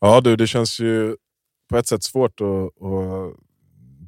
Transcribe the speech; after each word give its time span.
Ja 0.00 0.20
du, 0.20 0.36
det 0.36 0.46
känns 0.46 0.80
ju 0.80 1.16
på 1.68 1.76
ett 1.76 1.86
sätt 1.86 2.02
svårt 2.02 2.40
att, 2.40 2.82
att 2.86 3.36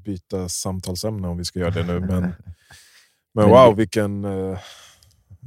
byta 0.05 0.49
samtalsämne 0.49 1.29
om 1.29 1.39
vi 1.39 1.45
ska 1.45 1.59
göra 1.59 1.71
det 1.71 1.87
nu. 1.87 2.01
Men, 2.01 2.23
men 3.35 3.49
wow, 3.49 3.77
vilken 3.77 4.25
uh, 4.25 4.59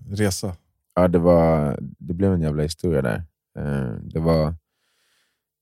resa. 0.09 0.55
Ja, 0.95 1.07
det, 1.07 1.19
var, 1.19 1.77
det 1.81 2.13
blev 2.13 2.33
en 2.33 2.41
jävla 2.41 2.63
historia 2.63 3.01
där. 3.01 3.23
Uh, 3.59 3.95
det 4.03 4.19
var 4.19 4.55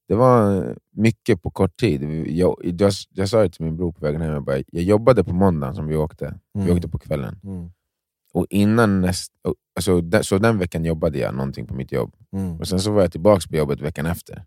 det 0.08 0.16
var 0.16 0.76
mycket 0.92 1.42
på 1.42 1.52
kort 1.52 1.78
tid. 1.78 2.04
Jag, 2.28 2.56
jag, 2.64 2.92
jag 3.10 3.30
sa 3.30 3.42
det 3.42 3.50
till 3.50 3.66
min 3.66 3.78
bror 3.78 3.92
på 3.92 4.06
vägen 4.06 4.22
hem, 4.22 4.34
jag, 4.34 4.44
bara, 4.44 4.64
jag 4.68 4.84
jobbade 4.84 5.24
på 5.24 5.34
måndagen 5.34 5.76
som 5.76 5.88
vi 5.88 5.96
åkte. 5.96 6.26
Mm. 6.26 6.68
Vi 6.68 6.72
åkte 6.72 6.88
på 6.88 7.00
kvällen. 7.00 7.40
Mm. 7.44 7.72
Och 8.34 8.46
innan 8.50 9.02
näst, 9.02 9.32
alltså, 9.76 10.24
så 10.24 10.38
den 10.38 10.58
veckan 10.58 10.86
jobbade 10.86 11.18
jag 11.18 11.36
någonting 11.36 11.68
på 11.68 11.74
mitt 11.74 11.92
jobb. 11.92 12.16
Mm. 12.34 12.60
Och 12.60 12.68
Sen 12.68 12.80
så 12.80 12.92
var 12.92 13.02
jag 13.02 13.12
tillbaka 13.12 13.48
på 13.50 13.56
jobbet 13.56 13.82
veckan 13.82 14.06
efter. 14.06 14.46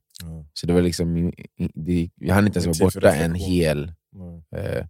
Så 0.53 0.67
det 0.67 0.73
var 0.73 0.83
liksom, 0.83 1.33
det, 1.75 2.11
jag 2.15 2.35
hann 2.35 2.47
inte 2.47 2.59
ens 2.59 2.81
vara 2.81 2.87
borta 2.87 3.15
en 3.15 3.35
hel 3.35 3.93
eh, 4.57 4.87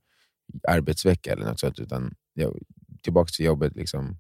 arbetsvecka 0.68 1.32
eller 1.32 1.46
något 1.46 1.60
sånt, 1.60 1.78
utan 1.78 2.14
jag, 2.34 2.58
tillbaka 3.02 3.30
till 3.36 3.44
jobbet. 3.44 3.76
Liksom. 3.76 4.18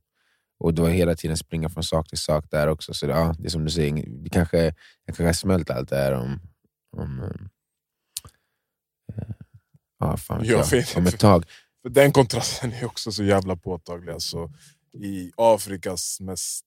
Och 0.58 0.74
då 0.74 0.86
hela 0.86 1.14
tiden 1.14 1.36
springa 1.36 1.68
från 1.68 1.82
sak 1.82 2.08
till 2.08 2.18
sak 2.18 2.44
där 2.50 2.66
också. 2.66 2.94
Så 2.94 3.06
det, 3.06 3.12
ja, 3.12 3.34
det 3.38 3.46
är 3.46 3.50
som 3.50 3.64
du 3.64 3.70
säger, 3.70 4.04
det 4.06 4.30
kanske, 4.30 4.64
jag 4.64 4.74
kanske 5.06 5.24
har 5.24 5.32
smält 5.32 5.70
allt 5.70 5.88
det 5.88 5.96
här 5.96 6.12
om, 6.12 6.40
om, 6.96 7.20
äh, 9.16 9.24
ja, 9.98 10.16
fan 10.16 10.44
jag, 10.44 10.64
jag 10.72 10.84
om 10.96 11.06
ett 11.06 11.18
tag. 11.18 11.44
För 11.82 11.90
den 11.90 12.12
kontrasten 12.12 12.72
är 12.72 12.84
också 12.84 13.12
så 13.12 13.24
jävla 13.24 13.56
påtaglig. 13.56 14.12
Alltså, 14.12 14.50
I 14.92 15.32
Afrikas 15.36 16.20
mest 16.20 16.66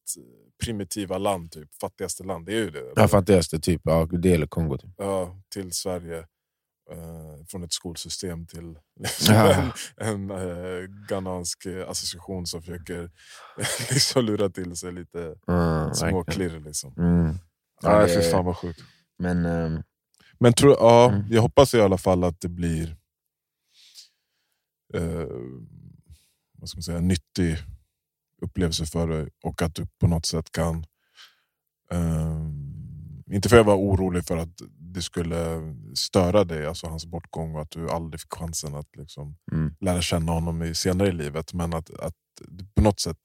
primitiva 0.64 1.18
land, 1.18 1.52
typ, 1.52 1.76
fattigaste 1.82 2.24
land, 2.24 2.46
det 2.46 2.54
är 2.54 2.58
ju 2.58 2.72
det. 2.72 2.94
Ja, 2.96 3.08
fattigaste, 3.08 3.60
typ. 3.60 3.82
Ja, 3.84 4.06
det 4.12 4.34
eller 4.34 4.48
Kongo. 4.48 4.78
Typ. 4.78 4.92
Ja, 4.98 5.42
till 5.54 5.74
Sverige. 5.74 6.26
Uh, 6.92 7.46
från 7.48 7.64
ett 7.64 7.74
skolsystem 7.74 8.48
till 8.48 8.78
ja. 9.28 9.72
en, 9.98 10.30
en 10.30 10.32
uh, 10.32 10.90
ghanansk 11.10 11.66
association 11.88 12.46
som 12.46 12.62
försöker 12.62 13.12
liksom 13.92 14.26
lura 14.26 14.50
till 14.50 14.76
sig 14.76 14.92
lite 14.92 15.36
mm, 15.48 15.94
små 15.94 16.24
klirr. 16.24 16.60
Liksom. 16.60 16.94
Mm. 16.98 17.36
Ja, 17.82 18.02
ja, 18.02 18.08
fy 18.08 18.22
fan 18.22 18.46
vad 18.46 18.58
sjukt. 18.58 18.80
Men, 19.18 19.46
um, 19.46 19.84
men 20.40 20.54
tro, 20.54 20.76
ja, 20.80 21.10
mm. 21.10 21.26
jag 21.30 21.42
hoppas 21.42 21.74
i 21.74 21.82
alla 21.82 21.98
fall 21.98 22.24
att 22.24 22.42
det 22.42 22.50
blir 22.50 22.96
uh, 24.96 25.28
vad 26.58 26.70
ska 26.70 26.78
man 26.78 26.84
säga, 26.84 27.00
nyttig 27.00 27.58
upplevelse 28.42 28.86
för 28.86 29.08
dig 29.08 29.30
och 29.44 29.62
att 29.62 29.76
du 29.76 29.88
på 30.00 30.08
något 30.08 30.26
sätt 30.26 30.52
kan 30.52 30.86
inte 33.32 33.50
för 33.50 33.56
att 33.56 33.60
jag 33.60 33.64
var 33.64 33.76
orolig 33.76 34.26
för 34.26 34.38
att 34.38 34.62
det 34.96 35.02
skulle 35.02 35.36
störa 35.96 36.44
dig, 36.44 36.66
alltså 36.66 36.88
hans 36.88 37.06
bortgång 37.06 37.56
och 37.56 37.62
att 37.62 37.72
du 37.72 37.90
aldrig 37.90 38.22
fick 38.22 38.34
chansen 38.34 38.76
att 38.76 38.96
liksom 38.96 39.36
mm. 39.52 39.76
lära 39.80 40.02
känna 40.02 40.32
honom 40.32 40.64
i, 40.64 40.76
senare 40.76 41.08
i 41.08 41.12
livet. 41.12 41.54
Men 41.54 41.74
att, 41.74 42.00
att 42.00 42.16
du 42.48 42.66
på 42.76 42.82
något 42.82 43.00
sätt 43.00 43.18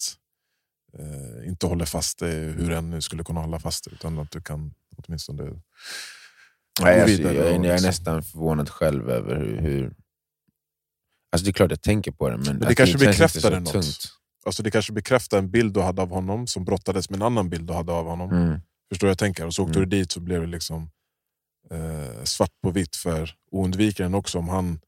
eh, 0.98 1.48
inte 1.48 1.66
håller 1.66 1.84
fast 1.84 2.19
dig 2.19 2.34
hur 2.34 2.70
än 2.70 2.91
nu 2.91 3.00
skulle 3.00 3.25
kunna 3.25 3.41
hålla 3.41 3.58
fast 3.58 3.84
dig. 3.84 3.94
Utan 3.94 4.19
att 4.19 4.31
du 4.31 4.41
kan 4.41 4.75
åtminstone 4.97 5.42
Nej, 6.81 7.00
alltså. 7.00 7.22
Jag, 7.22 7.34
jag, 7.34 7.47
är 7.47 7.58
liksom. 7.58 7.86
nästan 7.86 8.22
förvånad 8.22 8.69
själv 8.69 9.11
över 9.11 9.36
hur... 9.36 9.61
hur... 9.61 9.94
Alltså 11.33 11.45
det 11.45 11.50
är 11.50 11.53
klart 11.53 11.70
jag 11.70 11.83
tänker 11.83 12.12
på 12.12 12.28
det, 12.28 12.36
men, 12.36 12.47
men 12.47 12.69
det 12.69 12.75
kanske 12.75 12.98
det 12.98 13.06
bekräftar 13.06 13.61
något. 13.61 13.73
Tungt. 13.73 14.20
Alltså 14.47 14.62
det 14.62 14.70
kanske 14.70 14.92
bekräftar 14.92 15.39
en 15.39 15.50
bild 15.50 15.75
du 15.75 15.81
hade 15.81 16.03
av 16.03 16.11
honom 16.11 16.47
som 16.47 16.64
brottades 16.64 17.11
med 17.11 17.17
en 17.17 17.22
annan 17.22 17.50
bild 17.50 17.67
du 17.67 17.72
hade 17.72 17.92
av 17.92 18.06
honom. 18.06 18.31
Mm. 18.31 18.61
Förstår 18.89 19.09
jag 19.09 19.19
tänker? 19.19 19.47
Och 19.47 19.55
så 19.55 19.62
åkte 19.62 19.78
mm. 19.78 19.91
du 19.91 19.97
dit 19.97 20.12
så 20.12 20.20
blev 20.20 20.41
det 20.41 20.47
liksom 20.47 20.91
eh, 21.70 22.25
svart 22.25 22.50
på 22.62 22.70
vitt 22.70 22.97
för 22.97 23.34
oundvikaren 23.50 24.14
också. 24.14 24.39
Om 24.39 24.48
han, 24.48 24.81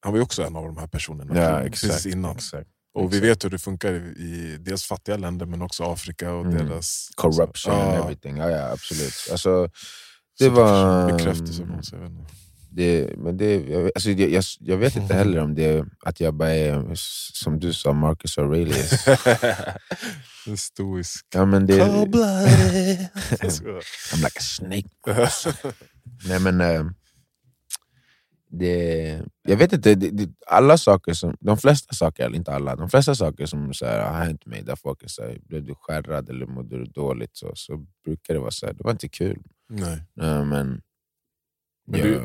han 0.00 0.12
var 0.12 0.18
ju 0.18 0.22
också 0.22 0.42
en 0.42 0.56
av 0.56 0.64
de 0.64 0.76
här 0.76 0.86
personerna 0.86 1.40
ja, 1.40 1.60
exakt, 1.60 1.92
precis 1.92 2.12
innan. 2.12 2.36
Exakt, 2.36 2.68
och 2.94 3.04
exakt. 3.04 3.22
vi 3.22 3.28
vet 3.28 3.44
hur 3.44 3.50
det 3.50 3.58
funkar 3.58 3.92
i 3.92 4.56
dels 4.60 4.84
fattiga 4.84 5.16
länder 5.16 5.46
men 5.46 5.62
också 5.62 5.84
Afrika 5.84 6.32
och 6.32 6.46
mm. 6.46 6.66
deras... 6.66 7.10
Corruption 7.14 7.46
alltså, 7.46 7.70
and 7.70 8.04
everything. 8.04 8.36
Ja, 8.36 8.50
ja, 8.50 8.72
absolut. 8.72 9.28
Alltså, 9.30 9.70
det 10.38 10.48
var... 10.48 11.12
Bekräftelse 11.12 11.62
på 11.62 11.72
något 11.72 11.86
sätt. 11.86 12.00
Det, 12.76 13.18
men 13.18 13.36
det, 13.36 13.60
jag, 13.60 13.90
alltså 13.94 14.10
jag, 14.10 14.30
jag, 14.30 14.44
jag, 14.60 14.76
vet 14.76 14.96
inte 14.96 15.14
heller 15.14 15.38
om 15.38 15.54
det 15.54 15.84
att 16.00 16.20
jag 16.20 16.34
bara 16.34 16.50
är, 16.50 16.90
som 17.32 17.60
du 17.60 17.72
sa, 17.72 17.92
Marcus 17.92 18.38
Aurelius. 18.38 19.06
en 20.46 20.56
stoisk. 20.56 21.26
Ja, 21.34 21.44
men 21.44 21.66
det, 21.66 21.80
I'm 21.80 22.16
like 24.16 24.38
a 24.38 24.40
snake. 24.40 24.88
Nej, 26.28 26.40
men, 26.40 26.60
äh, 26.60 26.84
det, 28.58 29.22
jag 29.42 29.56
vet 29.56 29.72
inte, 29.72 29.94
det, 29.94 30.10
det, 30.10 30.30
alla 30.46 30.78
saker 30.78 31.12
som, 31.12 31.36
de 31.40 31.58
flesta 31.58 31.94
saker, 31.94 32.24
eller 32.24 32.36
inte 32.36 32.52
alla, 32.52 32.76
de 32.76 32.90
flesta 32.90 33.14
saker 33.14 33.46
som 33.46 33.74
så 33.74 33.86
här, 33.86 34.12
har 34.12 34.24
hänt 34.24 34.46
mig 34.46 34.62
där 34.62 34.76
folk 34.76 35.02
är 35.02 35.08
såhär, 35.08 35.38
blev 35.42 35.64
du 35.64 35.74
skärrad 35.74 36.28
eller 36.28 36.46
mådde 36.46 36.78
du 36.78 36.84
dåligt, 36.84 37.36
så, 37.36 37.52
så 37.54 37.86
brukar 38.04 38.34
det 38.34 38.40
vara 38.40 38.50
så 38.50 38.66
här, 38.66 38.72
det 38.72 38.84
var 38.84 38.90
inte 38.90 39.08
kul. 39.08 39.42
Nej. 39.68 40.02
Äh, 40.20 40.44
men, 40.44 40.82
men 41.86 42.00
jag, 42.00 42.08
du, 42.08 42.20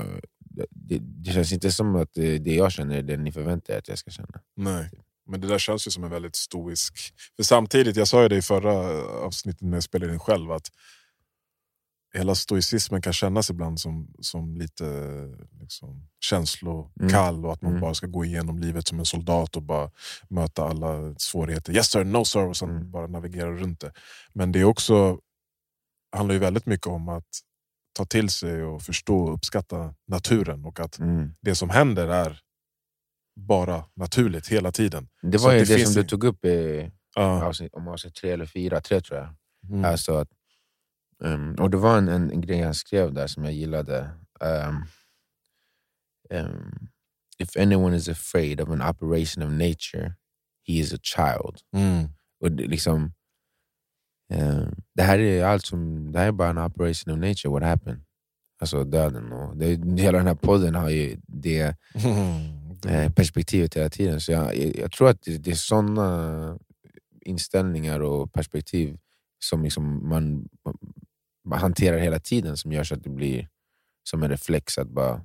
det, 0.50 1.00
det, 1.00 1.32
känns 1.32 1.52
inte 1.52 1.72
som 1.72 1.96
att 1.96 2.14
det, 2.14 2.56
jag 2.56 2.72
känner 2.72 2.98
är 2.98 3.04
det 3.04 3.18
ni 3.18 3.32
förväntar 3.32 3.74
er 3.74 3.78
att 3.78 3.88
jag 3.88 3.98
ska 3.98 4.12
känna. 4.12 4.42
Nej, 4.56 4.90
men 5.28 5.42
det 5.42 5.48
där 5.48 5.58
känns 5.58 5.88
ju 5.88 5.92
som 5.92 6.04
en 6.04 6.10
väldigt 6.10 6.36
stoisk... 6.36 7.14
För 7.36 7.44
samtidigt, 7.44 7.96
jag 7.96 8.08
sa 8.08 8.22
ju 8.22 8.30
det 8.30 8.38
i 8.38 8.42
förra 8.42 9.04
avsnittet 9.04 9.62
när 9.62 9.78
jag 9.78 9.84
spelade 9.84 10.14
in 10.14 10.20
själv, 10.20 10.52
att 10.52 10.72
hela 12.14 12.36
stoicismen 12.36 13.02
kan 13.02 13.14
kännas 13.14 13.50
ibland 13.50 13.80
som, 13.80 14.14
som 14.20 14.58
lite 14.58 14.86
liksom, 15.62 16.08
känslokall 16.20 17.36
mm. 17.36 17.46
och 17.46 17.54
att 17.54 17.62
man 17.62 17.72
mm. 17.72 17.82
bara 17.82 17.94
ska 17.94 18.08
gå 18.08 18.26
igenom 18.26 18.60
livet 18.60 18.88
som 18.88 19.00
en 19.00 19.06
soldat 19.06 19.56
och 19.56 19.64
bara 19.64 19.92
möta 20.30 20.64
alla 20.64 21.16
svårigheter. 21.18 21.74
Yes 21.74 21.92
sir, 21.92 22.04
no 22.04 22.26
sir, 22.26 22.46
och 22.46 22.58
sen 22.58 22.70
mm. 22.70 22.92
bara 22.92 23.08
navigera 23.08 23.52
runt 23.52 23.80
det. 23.80 23.92
Men 24.34 24.52
det 24.52 24.60
är 24.60 24.64
också 24.64 25.20
handlar 26.12 26.34
ju 26.34 26.40
väldigt 26.40 26.66
mycket 26.66 26.88
om 26.88 27.10
att 27.10 27.40
ta 28.00 28.06
till 28.06 28.30
sig 28.30 28.64
och 28.64 28.82
förstå 28.82 29.20
och 29.20 29.34
uppskatta 29.34 29.94
naturen 30.08 30.66
och 30.66 30.80
att 30.80 31.00
mm. 31.00 31.36
det 31.42 31.56
som 31.56 31.70
händer 31.70 32.08
är 32.08 32.40
bara 33.36 33.86
naturligt 33.96 34.48
hela 34.48 34.72
tiden. 34.72 35.10
Det 35.22 35.38
var 35.38 35.54
ju 35.54 35.60
det, 35.60 35.76
det 35.76 35.86
som 35.86 36.02
du 36.02 36.08
tog 36.08 36.24
upp 36.24 36.46
i 36.46 36.92
uh. 37.20 37.44
avsnitt, 37.44 37.74
om 37.74 37.88
avsnitt 37.88 38.16
tre 38.16 38.32
eller 38.32 38.46
fyra, 38.46 38.82
tre 38.82 39.02
tror 39.02 39.20
jag. 39.20 39.30
Mm. 39.70 39.86
Alltså 39.86 40.14
att, 40.14 40.28
um, 41.24 41.56
och 41.56 41.70
det 41.70 41.78
var 41.78 41.98
en, 41.98 42.08
en, 42.08 42.32
en, 42.32 42.42
grej 42.42 42.62
han 42.62 42.74
skrev 42.74 43.14
där 43.14 43.28
som 43.28 43.44
jag 43.44 43.54
gillade. 43.54 44.10
Um, 44.40 44.86
um, 46.30 46.90
If 47.42 47.58
anyone 47.58 47.98
is 47.98 48.10
afraid 48.10 48.62
of 48.62 48.70
an 48.70 48.82
operation 48.82 49.44
of 49.44 49.52
nature, 49.52 50.16
he 50.68 50.74
is 50.74 50.94
a 50.94 51.00
child. 51.02 51.62
Mm. 51.76 52.10
Och 52.40 52.52
det, 52.52 52.68
liksom, 52.68 53.14
det 54.96 55.04
här 55.04 55.20
är 55.20 55.46
allt 55.46 55.66
som, 55.66 56.12
det 56.12 56.20
här 56.20 56.28
är 56.28 56.32
bara 56.32 56.50
en 56.50 56.58
operation 56.58 57.14
of 57.14 57.20
nature, 57.20 57.52
what 57.52 57.64
happened? 57.64 58.02
Alltså 58.62 58.84
döden. 58.84 59.32
Och 59.32 59.58
det, 59.58 60.02
hela 60.02 60.18
den 60.18 60.28
här 60.28 60.36
podden 60.36 60.76
har 60.76 60.90
ju 60.90 61.18
det 61.28 61.76
mm. 62.86 63.14
perspektivet 63.16 63.76
hela 63.76 63.90
tiden. 63.90 64.22
Så 64.22 64.32
jag, 64.32 64.56
jag 64.56 64.92
tror 64.92 65.10
att 65.10 65.22
det, 65.22 65.38
det 65.38 65.52
är 65.52 65.56
sådana 65.56 66.60
inställningar 67.22 68.00
och 68.00 68.34
perspektiv 68.34 68.98
som 69.40 69.64
liksom 69.64 70.10
man, 70.10 70.50
man 71.46 71.60
hanterar 71.60 71.98
hela 71.98 72.20
tiden 72.20 72.58
som 72.58 72.72
gör 72.72 72.84
så 72.84 72.96
att 72.96 73.04
det 73.04 73.10
blir 73.10 73.48
som 74.04 74.24
en 74.24 74.30
reflex 74.30 74.78
att 74.78 74.90
bara 74.90 75.22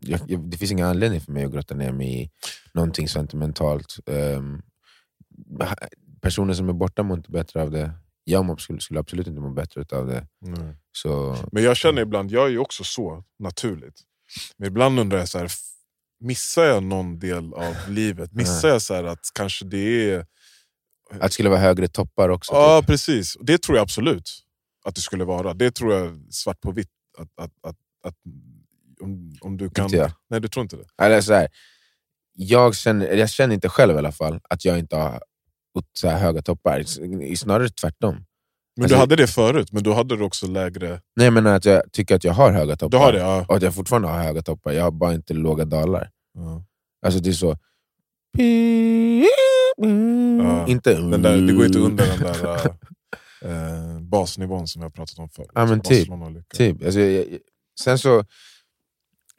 jag, 0.00 0.20
jag, 0.26 0.50
det 0.50 0.56
finns 0.56 0.72
ingen 0.72 0.86
anledning 0.86 1.20
för 1.20 1.32
mig 1.32 1.44
att 1.44 1.52
grotta 1.52 1.74
ner 1.74 1.92
mig 1.92 2.22
i 2.22 2.30
någonting 2.74 3.08
sentimentalt. 3.08 3.96
Um, 4.06 4.62
personer 6.20 6.54
som 6.54 6.68
är 6.68 6.72
borta 6.72 7.02
mår 7.02 7.16
inte 7.16 7.30
bättre 7.30 7.62
av 7.62 7.70
det 7.70 7.92
jag 8.24 8.60
skulle, 8.60 8.80
skulle 8.80 9.00
absolut 9.00 9.26
inte 9.26 9.40
må 9.40 9.50
bättre 9.50 9.84
av 9.92 10.06
det. 10.06 10.26
Mm. 10.46 10.76
Så, 10.92 11.36
men 11.52 11.62
jag 11.62 11.76
känner 11.76 12.02
ibland, 12.02 12.30
jag 12.30 12.46
är 12.46 12.50
ju 12.50 12.58
också 12.58 12.84
så 12.84 13.24
naturligt. 13.38 14.00
Men 14.56 14.68
ibland 14.68 15.00
undrar 15.00 15.18
jag, 15.18 15.28
så 15.28 15.38
här, 15.38 15.50
missar 16.20 16.64
jag 16.64 16.82
någon 16.82 17.18
del 17.18 17.54
av 17.54 17.74
livet? 17.88 18.32
Missar 18.32 18.68
jag 18.68 18.82
så 18.82 18.94
att 19.06 19.30
kanske 19.34 19.64
det 19.64 20.10
är... 20.10 20.26
Att 21.10 21.20
det 21.20 21.30
skulle 21.30 21.48
vara 21.48 21.60
högre 21.60 21.88
toppar 21.88 22.28
också? 22.28 22.52
Ja, 22.52 22.80
typ. 22.80 22.86
precis. 22.86 23.36
Det 23.40 23.58
tror 23.58 23.76
jag 23.76 23.82
absolut 23.82 24.30
att 24.84 24.94
det 24.94 25.00
skulle 25.00 25.24
vara. 25.24 25.54
Det 25.54 25.70
tror 25.70 25.92
jag 25.92 26.18
svart 26.30 26.60
på 26.60 26.72
vitt. 26.72 26.88
Att, 27.18 27.28
att, 27.36 27.52
att, 27.62 27.76
att 28.02 28.14
om, 29.00 29.36
om 29.40 29.56
du 29.56 29.70
kan... 29.70 29.84
Inte 29.84 30.14
Nej, 30.30 30.40
du 30.40 30.48
tror 30.48 30.62
inte 30.62 30.76
det? 30.76 31.04
Eller 31.04 31.20
så 31.20 31.32
här, 31.32 31.48
jag, 32.34 32.76
känner, 32.76 33.06
jag 33.06 33.30
känner 33.30 33.54
inte 33.54 33.68
själv 33.68 33.94
i 33.94 33.98
alla 33.98 34.12
fall 34.12 34.40
att 34.48 34.64
jag 34.64 34.78
inte 34.78 34.96
har 34.96 35.22
så 35.92 36.08
höga 36.08 36.42
toppar. 36.42 36.82
Snarare 37.36 37.68
tvärtom. 37.68 38.24
Men 38.76 38.84
alltså, 38.84 38.96
du 38.96 39.00
hade 39.00 39.16
det 39.16 39.26
förut, 39.26 39.72
men 39.72 39.82
då 39.82 39.92
hade 39.92 40.16
du 40.16 40.24
också 40.24 40.46
lägre... 40.46 41.00
Nej, 41.16 41.30
men 41.30 41.46
att 41.46 41.64
jag 41.64 41.92
tycker 41.92 42.14
att 42.14 42.24
jag 42.24 42.32
har 42.32 42.52
höga 42.52 42.76
toppar. 42.76 42.98
Du 42.98 43.04
har 43.04 43.12
det, 43.12 43.18
ja. 43.18 43.44
Och 43.48 43.56
att 43.56 43.62
jag 43.62 43.74
fortfarande 43.74 44.08
har 44.08 44.18
höga 44.18 44.42
toppar. 44.42 44.72
Jag 44.72 44.84
har 44.84 44.90
bara 44.90 45.14
inte 45.14 45.34
låga 45.34 45.64
dalar. 45.64 46.10
Ja. 46.34 46.64
Alltså 47.06 47.20
det 47.20 47.30
är 47.30 47.34
så... 47.34 47.56
Ja. 50.38 50.66
Inte... 50.68 50.94
Den 50.94 51.22
där, 51.22 51.36
det 51.36 51.52
går 51.52 51.66
inte 51.66 51.78
under 51.78 52.06
den 52.06 52.18
där 52.18 52.66
äh, 53.42 54.00
basnivån 54.00 54.68
som 54.68 54.82
har 54.82 54.90
pratat 54.90 55.18
om 55.18 55.28
förut. 55.28 55.50
Ja, 55.54 55.66
men 55.66 55.80
typ. 55.80 56.10
Och 56.10 56.30
lycka. 56.30 56.56
Typ. 56.56 56.84
Alltså, 56.84 57.00
jag, 57.00 57.12
jag, 57.12 57.38
sen 57.80 57.98
så, 57.98 58.24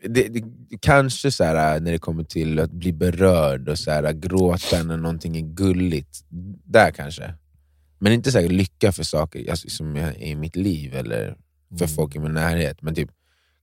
det, 0.10 0.28
det, 0.28 0.44
kanske 0.82 1.32
så 1.32 1.44
här, 1.44 1.80
när 1.80 1.92
det 1.92 1.98
kommer 2.00 2.24
till 2.24 2.60
att 2.60 2.72
bli 2.72 2.94
berörd 2.94 3.70
och 3.70 3.80
så 3.80 3.92
här, 3.92 4.14
gråta 4.14 4.84
när 4.84 4.98
någonting 4.98 5.38
är 5.38 5.42
gulligt, 5.56 6.20
där 6.66 6.92
kanske. 6.92 7.34
Men 8.00 8.14
inte 8.14 8.32
så 8.32 8.40
här, 8.40 8.48
lycka 8.48 8.92
för 8.92 9.04
saker 9.04 9.50
alltså, 9.50 9.70
som 9.70 9.96
är 9.96 10.24
i 10.24 10.36
mitt 10.36 10.56
liv 10.56 10.96
eller 10.96 11.38
för 11.78 11.86
Mm. 11.86 11.96
folk 11.96 12.16
i 12.16 12.20
min 12.20 12.34
närhet. 12.34 12.82
Men 12.82 12.96
typ 12.96 13.10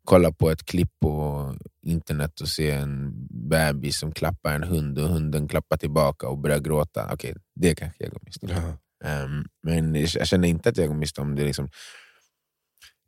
kolla 0.05 0.33
på 0.33 0.51
ett 0.51 0.65
klipp 0.65 0.91
på 1.01 1.55
internet 1.83 2.41
och 2.41 2.49
se 2.49 2.71
en 2.71 3.13
bebis 3.49 3.99
som 3.99 4.13
klappar 4.13 4.55
en 4.55 4.63
hund 4.63 4.99
och 4.99 5.09
hunden 5.09 5.49
klappar 5.49 5.77
tillbaka 5.77 6.29
och 6.29 6.39
börjar 6.39 6.59
gråta. 6.59 7.11
Okej, 7.13 7.35
det 7.55 7.75
kanske 7.75 8.05
jag 8.05 8.13
går 8.13 8.21
miste 8.25 8.47
om. 8.47 8.53
Ja. 8.53 9.09
Ehm, 9.09 9.45
men 9.63 9.95
jag 9.95 10.09
jag 10.15 10.27
känner 10.27 10.49
inte 10.49 10.69
att 10.69 10.77
jag 10.77 10.89
går 10.89 10.95
miste 10.95 11.21
om 11.21 11.35
det, 11.37 11.45
liksom, 11.45 11.69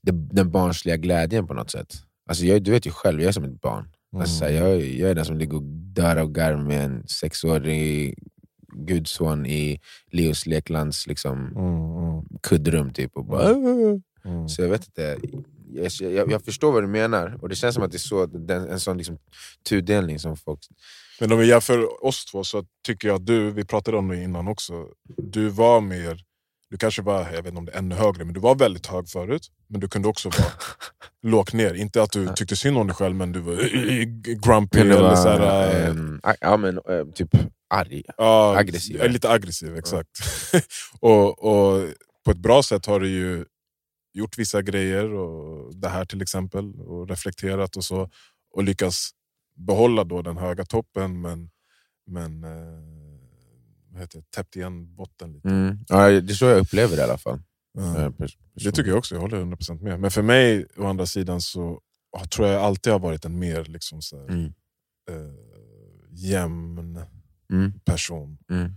det, 0.03 0.13
den 0.13 0.51
barnsliga 0.51 0.97
glädjen 0.97 1.47
på 1.47 1.55
något 1.55 1.71
sätt. 1.71 1.95
Alltså 2.29 2.45
jag, 2.45 2.63
du 2.63 2.71
vet 2.71 2.87
ju 2.87 2.91
själv, 2.91 3.21
jag 3.21 3.29
är 3.29 3.33
som 3.33 3.45
ett 3.45 3.61
barn. 3.61 3.89
Alltså, 4.17 4.45
Mm. 4.45 4.57
jag, 4.57 4.81
jag 4.81 5.11
är 5.11 5.15
den 5.15 5.25
som 5.25 5.37
ligger 5.39 5.57
och 5.57 5.63
dör 5.95 6.17
av 6.17 6.33
garv 6.33 6.59
med 6.67 6.85
en 6.85 7.09
sexårig 7.09 8.19
gudson 8.75 9.47
i 9.47 9.81
Leos 10.11 10.47
Leklands 10.47 11.07
liksom, 11.07 11.39
Mm, 11.47 11.97
mm, 12.09 12.25
kuddrum. 12.43 12.93
Typ, 12.93 13.17
och 13.17 13.25
bara, 13.25 13.49
mm. 13.49 14.49
Så 14.49 14.63
jag 14.63 14.69
vet 14.69 14.87
inte, 14.87 15.19
jag, 15.73 16.13
jag, 16.13 16.31
jag 16.33 16.43
förstår 16.45 16.73
vad 16.73 16.83
du 16.83 16.87
menar, 16.87 17.39
och 17.43 17.49
det 17.49 17.55
känns 17.55 17.75
som 17.75 17.85
att 17.85 17.91
det 17.91 17.97
är 17.97 17.99
så, 17.99 18.27
den, 18.27 18.69
en 18.69 18.81
sån 18.81 18.97
liksom, 18.99 19.19
tudelning 19.69 20.19
som 20.19 20.37
folk... 20.37 20.61
Men 21.21 21.33
om 21.33 21.39
vi 21.39 21.49
jämför 21.49 22.05
oss 22.05 22.25
två 22.25 22.45
så 22.45 22.65
tycker 22.87 23.09
jag 23.09 23.15
att 23.15 23.27
du, 23.27 23.51
vi 23.51 23.65
pratade 23.65 23.97
om 23.97 24.09
det 24.09 24.23
innan 24.23 24.49
också, 24.49 24.89
du 25.17 25.49
var 25.49 25.81
mer, 25.81 26.21
du 26.73 26.79
kanske 26.79 27.03
var, 27.03 27.21
jag 27.21 27.43
vet 27.43 27.47
inte 27.47 27.59
om 27.59 27.65
det 27.65 27.73
är 27.73 27.79
ännu 27.79 27.95
högre, 27.95 28.25
men 28.25 28.35
du 28.35 28.41
var 28.41 28.55
väldigt 28.55 28.87
hög 28.87 29.09
förut. 29.09 29.49
Men 29.69 29.81
du 29.81 29.89
kunde 29.89 30.09
också 30.09 30.29
vara 30.29 30.51
lågt 31.23 31.53
ner. 31.53 31.75
Inte 31.75 32.03
att 32.03 32.13
du 32.13 32.29
tyckte 32.35 32.57
synd 32.57 32.79
om 32.79 32.87
dig 32.87 32.97
själv, 32.97 33.17
men 33.17 33.33
du 33.33 33.41
var 33.41 33.55
grumpy 34.35 34.79
Kunde 34.79 34.99
eller 34.99 35.15
så 35.17 35.29
här, 35.29 35.41
a- 36.23 36.35
ja, 36.41 36.57
men, 36.57 36.77
eh, 36.79 37.05
typ 37.15 37.29
arg. 37.71 38.03
ja, 38.17 38.57
aggressiv. 38.59 38.97
ja, 39.01 39.07
Lite 39.07 39.31
aggressiv, 39.31 39.77
exakt. 39.77 40.09
och, 41.01 41.45
och 41.45 41.89
på 42.25 42.31
ett 42.31 42.39
bra 42.39 42.63
sätt 42.63 42.87
har 42.87 43.01
du 43.01 43.09
ju 43.09 43.45
gjort 44.15 44.39
vissa 44.39 44.63
grejer, 44.63 45.15
och 45.15 45.75
det 45.77 45.89
här 45.89 46.05
till 46.05 46.23
exempel, 46.23 46.81
och 46.81 47.09
reflekterat 47.09 47.77
och 47.77 47.85
så. 47.85 48.11
Och 48.55 48.63
lyckats 48.65 49.11
behålla 49.57 50.05
då 50.05 50.23
den 50.23 50.37
höga 50.37 50.65
toppen, 50.65 51.21
men, 51.21 51.51
men 52.07 52.41
vad 52.43 53.02
heter 54.01 54.19
det, 54.19 54.31
täppt 54.31 54.57
igen 54.57 54.95
botten 54.95 55.33
lite. 55.33 55.49
Mm. 55.49 55.79
Ja, 55.89 56.09
det 56.09 56.33
är 56.33 56.35
så 56.35 56.45
jag 56.45 56.59
upplever 56.61 56.97
det 56.97 57.01
i 57.03 57.05
alla 57.05 57.19
fall. 57.19 57.43
Pers- 57.79 58.37
Det 58.55 58.73
tycker 58.73 58.91
jag 58.91 58.99
också, 58.99 59.15
jag 59.15 59.21
håller 59.23 59.37
100% 59.45 59.83
med. 59.83 60.01
Men 60.01 60.11
för 60.11 60.23
mig, 60.23 60.67
å 60.77 60.87
andra 60.87 61.07
sidan, 61.07 61.41
så 61.41 61.81
tror 62.35 62.49
jag 62.49 62.63
alltid 62.63 62.93
har 62.93 63.01
varit 63.01 63.25
en 63.25 63.39
mer 63.39 63.65
liksom 63.65 64.03
så 64.03 64.19
här, 64.21 64.29
Mm. 64.29 64.45
eh, 65.11 65.35
jämn 66.11 67.01
Mm. 67.53 67.73
person. 67.85 68.39
Mm. 68.51 68.73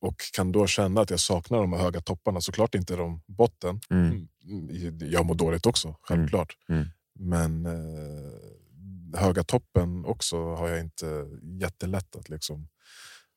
Och 0.00 0.14
kan 0.34 0.52
då 0.52 0.66
känna 0.66 1.00
att 1.00 1.10
jag 1.10 1.20
saknar 1.20 1.58
de 1.58 1.72
här 1.72 1.80
höga 1.82 2.00
topparna. 2.00 2.40
Såklart 2.40 2.74
inte 2.74 2.96
de 2.96 3.22
botten. 3.26 3.80
Mm. 3.90 4.28
Mm, 4.44 4.98
Jag 5.10 5.26
mår 5.26 5.34
dåligt 5.34 5.66
också, 5.66 5.96
självklart. 6.02 6.56
Mm. 6.68 6.86
Men 7.18 7.66
eh, 7.66 9.20
höga 9.20 9.44
toppen 9.44 10.04
också 10.04 10.54
har 10.54 10.68
jag 10.68 10.80
inte 10.80 11.26
jättelätt 11.60 12.16
att 12.16 12.28
liksom 12.28 12.68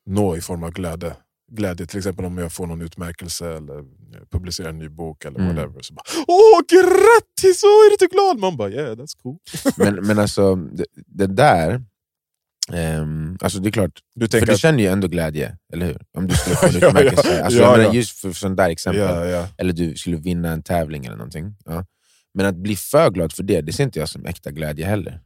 nå 0.06 0.36
i 0.36 0.40
form 0.40 0.62
av 0.62 0.70
glädje. 0.70 1.12
Glädje 1.52 1.86
till 1.86 1.98
exempel 1.98 2.24
om 2.24 2.38
jag 2.38 2.52
får 2.52 2.66
någon 2.66 2.82
utmärkelse 2.82 3.56
eller 3.56 3.84
publicerar 4.30 4.68
en 4.68 4.78
ny 4.78 4.88
bok 4.88 5.24
eller 5.24 5.40
Mm. 5.40 5.56
whatever. 5.56 5.82
Så 5.82 5.94
bara, 5.94 6.02
Åh 6.28 6.60
grattis! 6.68 7.62
Åh, 7.64 7.68
är 7.68 7.88
du 7.90 7.94
inte 8.04 8.14
glad? 8.14 8.38
Man 8.38 8.56
bara 8.56 8.70
yeah 8.70 8.94
that's 8.96 9.22
cool. 9.22 9.36
Men, 9.76 10.06
men 10.06 10.18
alltså, 10.18 10.54
det, 10.56 10.84
det 11.06 11.26
där... 11.26 11.82
ehm, 12.72 13.36
alltså 13.40 13.58
det 13.58 13.68
är 13.68 13.70
klart, 13.72 14.00
Du 14.14 14.28
för 14.28 14.46
du 14.46 14.52
att, 14.52 14.58
känner 14.60 14.78
ju 14.82 14.86
ändå 14.86 15.08
glädje, 15.08 15.56
eller 15.72 15.86
hur? 15.86 16.02
Om 16.18 16.26
du 16.26 16.34
skulle 16.34 16.56
få 16.56 16.66
en 16.66 16.72
Ja, 16.80 16.88
utmärkelse. 16.88 17.36
ja. 17.38 17.44
Alltså, 17.44 17.60
Ja, 17.60 17.64
jag 17.66 17.78
menar, 17.78 17.84
ja. 17.90 17.94
just 17.94 18.18
för 18.20 18.32
sådana 18.32 18.56
där 18.56 18.70
exempel. 18.70 19.02
ja, 19.02 19.24
ja. 19.26 19.48
Eller 19.58 19.72
du 19.72 19.96
skulle 19.96 20.16
vinna 20.16 20.52
en 20.52 20.62
tävling 20.62 21.04
eller 21.04 21.16
någonting. 21.16 21.56
Ja. 21.64 21.84
Men 22.34 22.46
att 22.46 22.56
bli 22.56 22.76
för 22.76 23.10
glad 23.10 23.32
för 23.32 23.42
det, 23.42 23.60
det 23.60 23.72
ser 23.72 23.84
inte 23.84 23.98
jag 23.98 24.08
som 24.08 24.26
äkta 24.26 24.50
glädje 24.50 24.86
heller. 24.86 25.20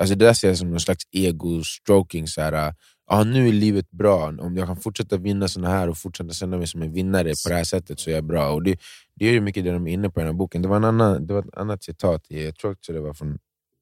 Alltså 0.00 0.14
det 0.14 0.24
där 0.24 0.32
ser 0.32 0.48
jag 0.48 0.58
som 0.58 0.70
någon 0.70 0.80
slags 0.80 1.04
ego-stroking. 1.12 2.26
Så 2.28 2.40
här, 2.42 2.74
ah, 3.12 3.24
nu 3.24 3.48
är 3.48 3.52
livet 3.52 3.90
bra, 3.90 4.34
om 4.38 4.56
jag 4.56 4.66
kan 4.66 4.76
fortsätta 4.76 5.16
vinna 5.16 5.48
såna 5.48 5.68
här 5.68 5.88
och 5.88 5.98
fortsätta 5.98 6.30
känna 6.32 6.56
mig 6.58 6.66
som 6.66 6.82
en 6.82 6.92
vinnare 6.92 7.28
på 7.44 7.48
det 7.48 7.54
här 7.54 7.64
sättet 7.64 8.00
så 8.00 8.10
är 8.10 8.14
jag 8.14 8.24
bra. 8.24 8.50
Och 8.50 8.62
det, 8.62 8.78
det 9.14 9.28
är 9.28 9.32
ju 9.32 9.40
mycket 9.40 9.64
det 9.64 9.72
de 9.72 9.86
är 9.86 9.92
inne 9.92 10.10
på 10.10 10.20
i 10.20 10.22
den 10.22 10.32
här 10.32 10.38
boken. 10.38 10.62
Det 10.62 10.68
var, 10.68 10.76
en 10.76 10.84
annan, 10.84 11.26
det 11.26 11.32
var 11.34 11.40
ett 11.40 11.56
annat 11.56 11.82
citat, 11.84 12.22
i, 12.28 12.44
jag 12.44 12.56
tror 12.56 12.72
också 12.72 12.92
det 12.92 13.00
var 13.00 13.14
från 13.14 13.38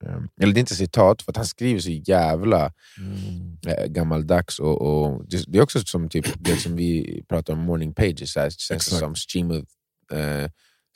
ehm, 0.07 0.29
eller 0.41 0.53
det 0.53 0.59
är 0.59 0.61
inte 0.61 0.75
citat, 0.75 1.23
för 1.23 1.33
att 1.33 1.37
han 1.37 1.47
skriver 1.47 1.81
så 1.81 1.91
jävla 1.91 2.73
Mm. 2.99 3.57
eh, 3.67 3.87
gammaldags. 3.87 4.59
Och, 4.59 4.83
och 4.83 5.25
det, 5.29 5.59
är 5.59 5.63
också 5.63 5.81
som 5.81 6.09
typ, 6.09 6.27
det 6.39 6.57
som 6.57 6.77
vi 6.77 7.23
pratar 7.29 7.53
om 7.53 7.59
morning 7.59 7.95
pages, 7.95 8.33
så 8.33 8.41
här, 8.41 8.51
känns 8.51 8.85
som 8.99 9.15
stream 9.15 9.51
of, 9.51 9.65
eh, 10.13 10.51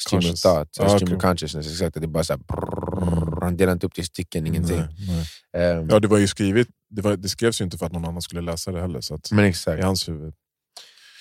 stream 0.06 0.32
of 0.32 0.40
thought, 0.40 0.68
Ja, 0.78 0.88
stream 0.88 1.02
okej. 1.02 1.16
of 1.16 1.22
consciousness. 1.22 1.66
Exakt, 1.72 1.94
det 1.94 2.04
är 2.04 2.06
bara 2.06 2.24
så 2.24 2.32
här, 2.32 2.40
han 3.44 3.56
delar 3.56 3.72
inte 3.72 3.86
upp 3.86 3.94
det 3.94 4.02
i 4.02 4.04
stycken, 4.04 4.46
ingenting. 4.46 4.76
Nej, 4.76 4.96
nej. 5.52 5.72
Ehm, 5.72 5.88
Ja, 5.88 6.00
det, 6.00 6.08
var 6.08 6.18
ju 6.18 6.26
skrivet, 6.26 6.68
det, 6.88 7.02
var, 7.02 7.16
det 7.16 7.28
skrevs 7.28 7.60
ju 7.60 7.64
inte 7.64 7.78
för 7.78 7.86
att 7.86 7.92
någon 7.92 8.04
annan 8.04 8.22
skulle 8.22 8.40
läsa 8.40 8.72
det 8.72 8.80
heller. 8.80 9.00
Så 9.00 9.14
att, 9.14 9.32
men 9.32 9.44
I 9.44 9.48
exakt, 9.48 9.84
hans 9.84 10.08
huvud. 10.08 10.34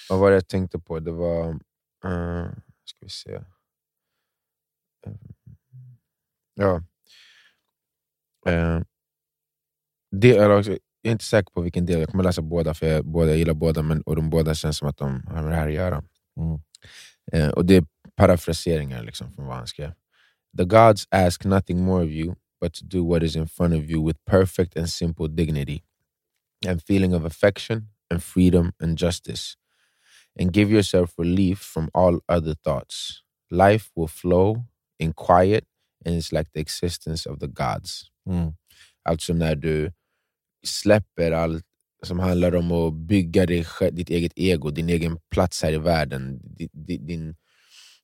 vad 0.10 0.20
var 0.20 0.30
det 0.30 0.36
jag 0.36 0.48
tänkte 0.48 0.80
på? 0.80 1.00
Det 1.00 1.12
var... 1.12 1.50
Uh, 2.06 2.52
ska 2.86 2.98
vi 3.02 3.10
se. 3.10 3.36
Ehm, 5.08 5.18
ja. 6.54 6.84
Ehm, 8.48 8.86
det, 10.12 10.32
eller 10.38 10.50
jag 10.50 10.68
är 11.04 11.12
inte 11.12 11.26
säker 11.26 11.52
på 11.52 11.62
vilken 11.62 11.86
del, 11.86 12.00
jag 12.00 12.10
kommer 12.10 12.24
läsa 12.24 12.42
båda, 12.42 12.74
för 12.74 12.86
jag, 12.86 13.06
båda, 13.06 13.30
jag 13.30 13.38
gillar 13.38 13.54
båda, 13.54 13.82
men, 13.82 14.02
och 14.02 14.16
de 14.16 14.30
båda 14.30 14.56
känns 14.56 14.78
som 14.78 14.88
att 14.88 14.98
de 14.98 15.28
har 15.28 15.42
med 15.42 15.52
det 15.52 15.56
här 15.56 15.68
att 15.68 15.74
göra. 15.74 16.04
Mm. 16.38 16.60
Eh, 17.32 17.50
och 17.50 17.66
det 17.66 17.76
är 17.76 17.86
parafraseringar 18.16 19.04
liksom 19.04 19.32
från 19.32 19.46
vad 19.46 19.56
han 19.56 19.68
skrev. 19.68 19.94
The 20.54 20.66
gods 20.66 21.08
ask 21.12 21.46
nothing 21.46 21.82
more 21.84 22.02
of 22.02 22.12
you 22.12 22.36
but 22.60 22.74
to 22.74 22.84
do 22.84 23.04
what 23.04 23.24
is 23.24 23.36
in 23.36 23.48
front 23.48 23.74
of 23.74 23.90
you 23.90 24.02
with 24.02 24.18
perfect 24.26 24.76
and 24.76 24.90
simple 24.90 25.28
dignity 25.28 25.84
and 26.66 26.82
feeling 26.82 27.14
of 27.14 27.26
affection 27.26 27.88
and 28.10 28.22
freedom 28.22 28.74
and 28.80 28.98
justice. 28.98 29.56
And 30.38 30.54
give 30.54 30.70
yourself 30.72 31.14
relief 31.18 31.60
from 31.60 31.90
all 31.94 32.20
other 32.30 32.54
thoughts. 32.54 33.24
Life 33.50 33.92
will 33.96 34.08
flow 34.08 34.66
in 35.00 35.14
quiet 35.14 35.66
and 36.06 36.16
it's 36.16 36.32
like 36.32 36.52
the 36.54 36.60
existence 36.62 37.26
of 37.26 37.40
the 37.40 37.48
gods. 37.48 38.12
Mm. 38.28 38.54
Alltså 39.04 39.34
när 39.34 39.56
du 39.56 39.92
släpper 40.64 41.32
allt 41.32 41.66
som 42.04 42.20
handlar 42.20 42.56
om 42.56 42.72
att 42.72 42.94
bygga 42.94 43.46
dig, 43.46 43.66
ditt 43.92 44.10
eget 44.10 44.32
ego, 44.36 44.72
din 44.72 44.90
egen 44.90 45.18
plats 45.30 45.64
här 45.64 45.72
i 45.74 45.78
världen, 45.78 46.40
di- 46.44 46.70
di- 46.74 46.98
din, 46.98 47.32
di- 47.32 47.36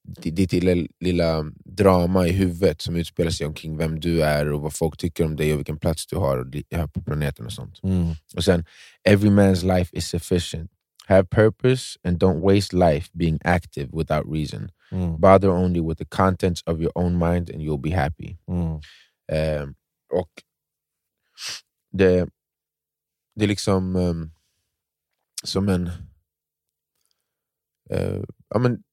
ditt 0.08 0.54
lilla, 0.54 0.88
lilla 1.00 1.52
drama 1.66 2.28
i 2.28 2.32
huvudet 2.32 2.82
som 2.82 2.96
utspelar 2.96 3.32
sig 3.32 3.48
omkring 3.48 3.78
vem 3.78 4.00
du 4.00 4.22
är 4.22 4.52
och 4.52 4.62
vad 4.62 4.74
folk 4.74 4.98
tycker 4.98 5.26
om 5.26 5.36
dig 5.36 5.54
och 5.54 5.60
vilken 5.60 5.80
plats 5.80 6.08
du 6.08 6.16
har, 6.16 6.52
här 6.72 6.88
på 6.88 7.02
planeten 7.02 7.46
och 7.46 7.52
sånt. 7.52 7.80
Mm. 7.84 8.16
Och 8.36 8.44
sen, 8.44 8.66
every 9.04 9.30
man's 9.30 9.78
life 9.78 9.98
is 9.98 10.08
sufficient. 10.08 10.72
Have 11.08 11.24
purpose 11.24 12.00
and 12.04 12.18
don't 12.18 12.42
waste 12.42 12.76
life 12.76 13.10
being 13.14 13.40
active 13.44 13.90
without 13.94 14.26
reason. 14.34 14.72
Mm. 14.92 15.20
Bother 15.20 15.50
only 15.50 15.80
with 15.80 15.98
the 15.98 16.06
contents 16.06 16.64
of 16.66 16.82
your 16.82 16.92
own 16.96 17.14
mind 17.14 17.50
and 17.50 17.62
you'll 17.62 17.82
be 17.82 17.96
happy. 17.96 18.38
Mm. 18.50 18.82
Eh, 19.32 19.68
och 20.14 20.30
det, 21.92 22.30
det 23.36 23.44
är 23.44 23.48
liksom 23.48 23.96
ehm, 23.96 24.32
som 25.44 25.70
en... 25.70 25.88
Eh, 27.90 28.22
ja, 28.50 28.60
men, 28.60 28.84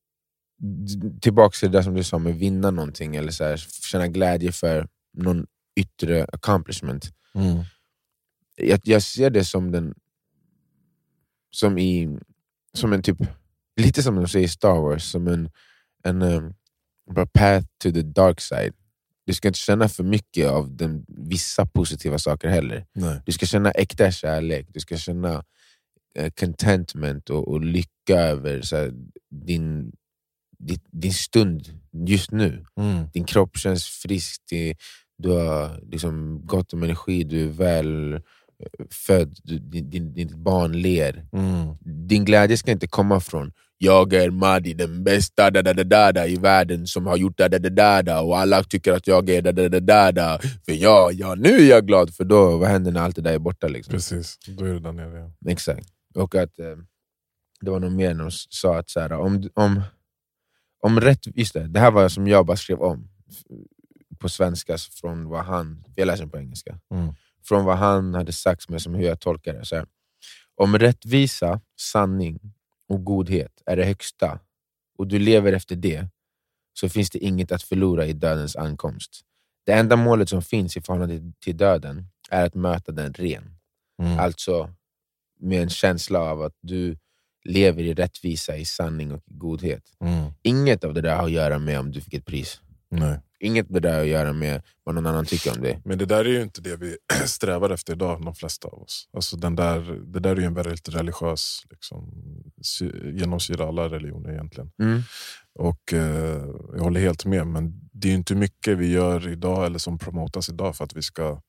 tillbaka 1.21 1.57
till 1.61 1.73
det 1.73 1.83
som 1.83 1.95
du 1.95 2.05
sa 2.05 2.19
med 2.19 2.35
vinna 2.35 2.71
någonting, 2.71 3.17
eller 3.17 3.31
så 3.31 3.45
här, 3.45 3.57
känna 3.57 4.09
glädje 4.09 4.53
för 4.53 4.89
någon 5.13 5.47
yttre 5.77 6.27
accomplishment. 6.33 7.05
Mm. 7.35 7.65
Jag, 8.57 8.81
jag 8.85 9.03
ser 9.03 9.31
det 9.31 9.45
som 9.45 9.71
den 9.71 9.95
som 11.51 11.79
i 11.79 12.19
som 12.73 12.93
en 12.93 13.03
typ, 13.03 13.19
lite 13.77 14.03
som 14.03 14.17
de 14.17 14.29
säger 14.29 14.45
i 14.45 14.49
Star 14.49 14.81
Wars, 14.81 15.05
som 15.05 15.29
en, 15.29 15.51
en 16.05 16.23
um, 16.23 16.55
path 17.33 17.67
to 17.83 17.93
the 17.93 18.03
dark 18.03 18.41
side. 18.41 18.75
Du 19.27 19.35
ska 19.35 19.49
inte 19.49 19.59
känna 19.59 19.89
för 19.89 20.05
mycket 20.05 20.51
av 20.51 20.77
den, 20.77 21.05
vissa 21.09 21.67
positiva 21.67 22.19
saker 22.19 22.49
heller. 22.49 22.87
Nej. 22.93 23.23
Du 23.27 23.33
ska 23.33 23.47
känna 23.47 23.71
äkta 23.71 24.11
kärlek, 24.11 24.67
du 24.69 24.81
ska 24.81 24.97
känna 24.97 25.45
eh, 26.19 26.31
contentment 26.31 27.31
och, 27.31 27.49
och 27.49 27.61
lycka 27.61 28.17
över 28.17 28.63
så 28.63 28.77
här, 28.77 28.93
din, 29.31 29.93
din, 30.91 31.13
stund 31.13 31.81
just 32.07 32.31
nu. 32.31 32.65
Mm. 32.81 33.09
Din 33.13 33.25
kropp 33.25 33.57
känns 33.57 33.85
frisk, 33.85 34.43
det, 34.51 34.75
du 35.19 35.31
har 35.31 35.81
liksom 35.91 36.41
gott 36.47 36.73
om 36.73 36.83
energi, 36.83 37.25
du 37.25 37.45
är 37.45 37.49
väl 37.49 38.21
född, 39.07 39.39
du, 39.43 39.59
din, 39.59 39.91
din, 39.91 40.15
ditt 40.15 40.35
barn 40.35 40.73
ler. 40.73 41.27
Mm. 41.33 41.77
Din 42.09 42.25
glädje 42.25 42.57
ska 42.57 42.71
inte 42.71 42.87
komma 42.87 43.21
från 43.21 43.53
jag 43.79 44.13
är 44.13 44.31
Madi, 44.31 44.75
den 44.75 45.05
bästa 45.05 45.51
da, 45.51 45.63
da, 45.63 45.73
da, 45.73 45.85
da, 45.85 46.13
da, 46.13 46.27
i 46.27 46.37
världen 46.37 46.87
som 46.87 47.07
har 47.07 47.17
gjort 47.17 47.39
da, 47.39 47.49
da, 47.49 47.59
da, 47.59 47.71
da, 47.71 48.03
da, 48.03 48.21
och 48.21 48.39
alla 48.39 48.63
tycker 48.63 48.93
att 48.93 49.07
jag 49.07 49.31
är 49.31 49.43
da, 49.43 49.53
da, 49.53 49.69
da, 49.69 49.81
da, 49.81 50.13
da. 50.13 50.39
För 50.65 50.73
ja, 50.73 51.11
ja, 51.13 51.35
nu 51.35 51.49
är 51.49 51.71
jag 51.71 51.87
glad, 51.87 52.15
för 52.15 52.25
då, 52.25 52.57
vad 52.59 52.69
händer 52.69 52.93
när 52.93 53.01
allt 53.01 53.17
det 53.17 53.23
där 53.23 53.33
är 53.33 53.39
borta? 53.39 53.69
Liksom? 53.69 53.93
Precis, 53.93 54.39
då 54.47 54.65
är 54.65 54.75
det 54.75 54.81
där 54.81 54.93
nere 54.93 55.19
igen. 55.19 55.33
Exakt. 55.49 55.89
Och 56.15 56.35
att 56.35 56.59
eh, 56.59 56.77
det 57.61 57.71
var 57.71 57.81
nog 57.81 57.93
mer 57.93 58.15
de 58.15 58.31
sa 58.31 58.79
att 58.79 58.91
så 58.91 59.01
här, 59.01 59.13
om, 59.13 59.51
om, 59.55 59.83
om 60.85 61.01
rätt, 61.01 61.37
just 61.37 61.55
det, 61.55 61.69
det 61.69 61.81
här 61.81 61.91
var 61.91 62.09
som 62.09 62.27
jag 62.27 62.47
bara 62.47 62.57
skrev 62.57 62.83
om 62.83 63.09
på 64.19 64.29
svenska 64.29 64.79
från 64.79 65.29
vad 65.29 65.45
han, 65.45 65.85
jag 65.97 66.07
läser 66.07 66.23
den 66.23 66.31
på 66.31 66.39
engelska, 66.39 66.79
Mm. 66.91 67.15
från 67.45 67.65
vad 67.65 67.77
han 67.77 68.15
hade 68.15 68.33
sagt 68.33 68.69
med 68.69 68.83
som 68.83 68.95
hur 68.95 69.05
jag 69.05 69.21
tolkar 69.21 69.55
det. 69.55 69.65
Så 69.65 69.77
här, 69.77 69.87
om 70.55 70.79
rättvisa, 70.79 71.61
sanning 71.81 72.41
och 72.89 73.05
godhet 73.05 73.63
är 73.67 73.77
det 73.77 73.85
högsta 73.85 74.41
och 74.99 75.07
du 75.07 75.19
lever 75.19 75.53
efter 75.53 75.77
det, 75.77 76.09
så 76.73 76.89
finns 76.89 77.11
det 77.11 77.19
inget 77.19 77.53
att 77.53 77.63
förlora 77.63 78.07
i 78.07 78.13
dödens 78.13 78.57
ankomst. 78.57 79.21
Det 79.67 79.73
enda 79.73 79.97
målet 79.97 80.29
som 80.29 80.43
finns 80.43 80.77
i 80.77 80.81
förhållande 80.81 81.33
till 81.41 81.57
döden 81.57 82.07
är 82.31 82.47
att 82.47 82.55
möta 82.55 82.93
den 82.93 83.13
ren. 83.13 83.57
Mm. 84.03 84.19
Alltså 84.19 84.71
med 85.41 85.63
en 85.63 85.71
känsla 85.71 86.21
av 86.21 86.43
att 86.43 86.57
du 86.61 86.97
lever 87.45 87.83
i 87.83 87.95
rättvisa, 87.95 88.57
i 88.57 88.65
sanning 88.65 89.13
och 89.13 89.23
i 89.27 89.35
godhet. 89.35 89.83
Mm. 90.01 90.33
Inget 90.43 90.85
av 90.85 90.95
det 90.95 91.01
där 91.01 91.17
har 91.17 91.25
att 91.25 91.31
göra 91.31 91.59
med 91.59 91.79
om 91.81 91.91
du 91.93 92.01
fick 92.01 92.15
ett 92.15 92.25
pris. 92.27 92.61
Nej. 92.91 93.21
Inget 93.41 93.67
av 93.67 93.73
det 93.73 93.81
där 93.81 93.95
har 93.95 94.01
att 94.01 94.07
göra 94.09 94.33
med 94.33 94.63
vad 94.85 94.95
någon 94.95 95.07
annan 95.07 95.27
tycker 95.27 95.57
om 95.57 95.63
dig. 95.63 95.81
Men 95.85 95.99
det 95.99 96.07
där 96.07 96.25
är 96.25 96.29
ju 96.29 96.43
inte 96.43 96.61
det 96.61 96.77
vi 96.77 96.97
strävar 97.27 97.71
efter 97.71 97.93
idag, 97.93 98.25
de 98.25 98.35
flesta 98.35 98.69
av 98.69 98.83
oss. 98.83 99.09
Alltså 99.13 99.37
den 99.37 99.57
där, 99.57 100.01
det 100.13 100.21
där 100.21 100.31
är 100.37 100.41
ju 100.41 100.45
en 100.47 100.55
väldigt 100.55 100.89
religiös, 100.89 101.63
liksom, 101.71 102.13
sy- 102.63 103.13
genomsyrar 103.19 103.69
alla 103.69 103.89
religioner 103.89 104.31
egentligen. 104.33 104.71
Mm. 104.83 105.03
Och 105.59 105.93
eh, 105.93 106.45
Jag 106.75 106.81
håller 106.83 107.01
helt 107.01 107.25
med, 107.25 107.47
men 107.47 107.89
det 107.93 108.09
är 108.11 108.15
inte 108.15 108.35
mycket 108.35 108.79
vi 108.79 108.87
gör 108.93 109.29
idag 109.29 109.67
eller 109.67 109.79
som 109.79 109.99
promotas 109.99 110.49
idag 110.49 110.77
för 110.77 110.85
att 110.85 110.97
vi 110.97 111.03
ska 111.03 111.41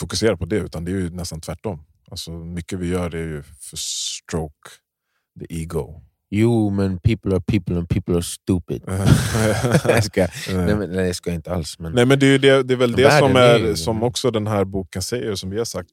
fokusera 0.00 0.36
på 0.36 0.44
det, 0.44 0.56
utan 0.56 0.84
det 0.84 0.90
är 0.92 0.96
ju 0.96 1.10
nästan 1.10 1.40
tvärtom. 1.40 1.84
Alltså, 2.14 2.30
mycket 2.30 2.78
vi 2.78 2.88
gör 2.88 3.14
är 3.14 3.24
ju 3.26 3.42
för 3.42 3.76
stroke 3.76 4.70
the 5.40 5.46
ego. 5.62 6.00
Jo, 6.30 6.70
men 6.70 6.98
people 6.98 7.32
are 7.34 7.40
people 7.40 7.76
and 7.78 7.88
people 7.88 8.14
are 8.14 8.22
stupid. 8.22 8.82
jag 9.88 10.04
ska, 10.04 10.26
nej, 10.48 10.76
men, 10.76 10.90
nej, 10.90 11.06
jag 11.06 11.16
ska 11.16 11.32
inte 11.32 11.52
alls. 11.52 11.78
Men, 11.78 11.92
Nej 11.92 12.06
men 12.06 12.18
det 12.18 12.26
är, 12.26 12.38
det, 12.38 12.62
det 12.62 12.74
är 12.74 12.78
väl 12.78 12.92
det 12.92 13.18
som, 13.18 13.36
är 13.36 13.60
är, 13.60 13.74
som 13.74 14.02
också 14.02 14.30
den 14.30 14.46
här 14.46 14.64
boken 14.64 15.02
säger, 15.02 15.34
som 15.34 15.50
vi 15.50 15.58
har 15.58 15.64
sagt 15.64 15.90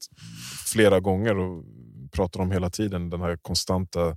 flera 0.66 1.00
gånger 1.00 1.38
och 1.38 1.64
pratar 2.12 2.40
om 2.40 2.52
hela 2.52 2.70
tiden. 2.70 3.10
Den 3.10 3.22
här 3.22 3.38
konstanta, 3.42 4.08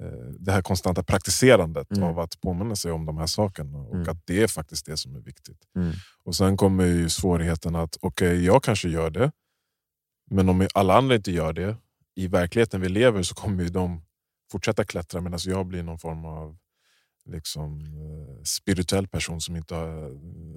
eh, 0.00 0.28
det 0.38 0.52
här 0.52 0.62
konstanta 0.62 1.02
praktiserandet 1.02 1.90
Mm. 1.96 2.04
av 2.08 2.18
att 2.18 2.40
påminna 2.40 2.76
sig 2.76 2.92
om 2.92 3.06
de 3.06 3.18
här 3.18 3.26
sakerna. 3.26 3.78
Och 3.78 3.94
Mm. 3.94 4.08
att 4.08 4.22
det 4.26 4.42
är 4.42 4.46
faktiskt 4.46 4.86
det 4.86 4.96
som 4.96 5.16
är 5.16 5.20
viktigt. 5.20 5.58
Mm. 5.76 5.92
Och 6.24 6.34
Sen 6.34 6.56
kommer 6.56 6.84
ju 6.84 7.08
svårigheten 7.08 7.76
att, 7.76 7.96
okej 8.00 8.44
jag 8.44 8.62
kanske 8.62 8.88
gör 8.88 9.10
det, 9.10 9.32
men 10.30 10.48
om 10.48 10.68
alla 10.74 10.96
andra 10.98 11.14
inte 11.14 11.32
gör 11.32 11.52
det, 11.52 11.76
i 12.16 12.26
verkligheten 12.26 12.80
vi 12.80 12.88
lever 12.88 13.22
så 13.22 13.34
kommer 13.34 13.62
ju 13.62 13.68
de 13.68 14.02
fortsätta 14.52 14.84
klättra 14.84 15.20
medan 15.20 15.38
jag 15.44 15.66
blir 15.66 15.82
någon 15.82 15.98
form 15.98 16.24
av 16.24 16.56
liksom, 17.28 17.80
eh, 17.80 18.42
spirituell 18.44 19.08
person 19.08 19.40
som 19.40 19.56
inte 19.56 19.74
har, 19.74 19.86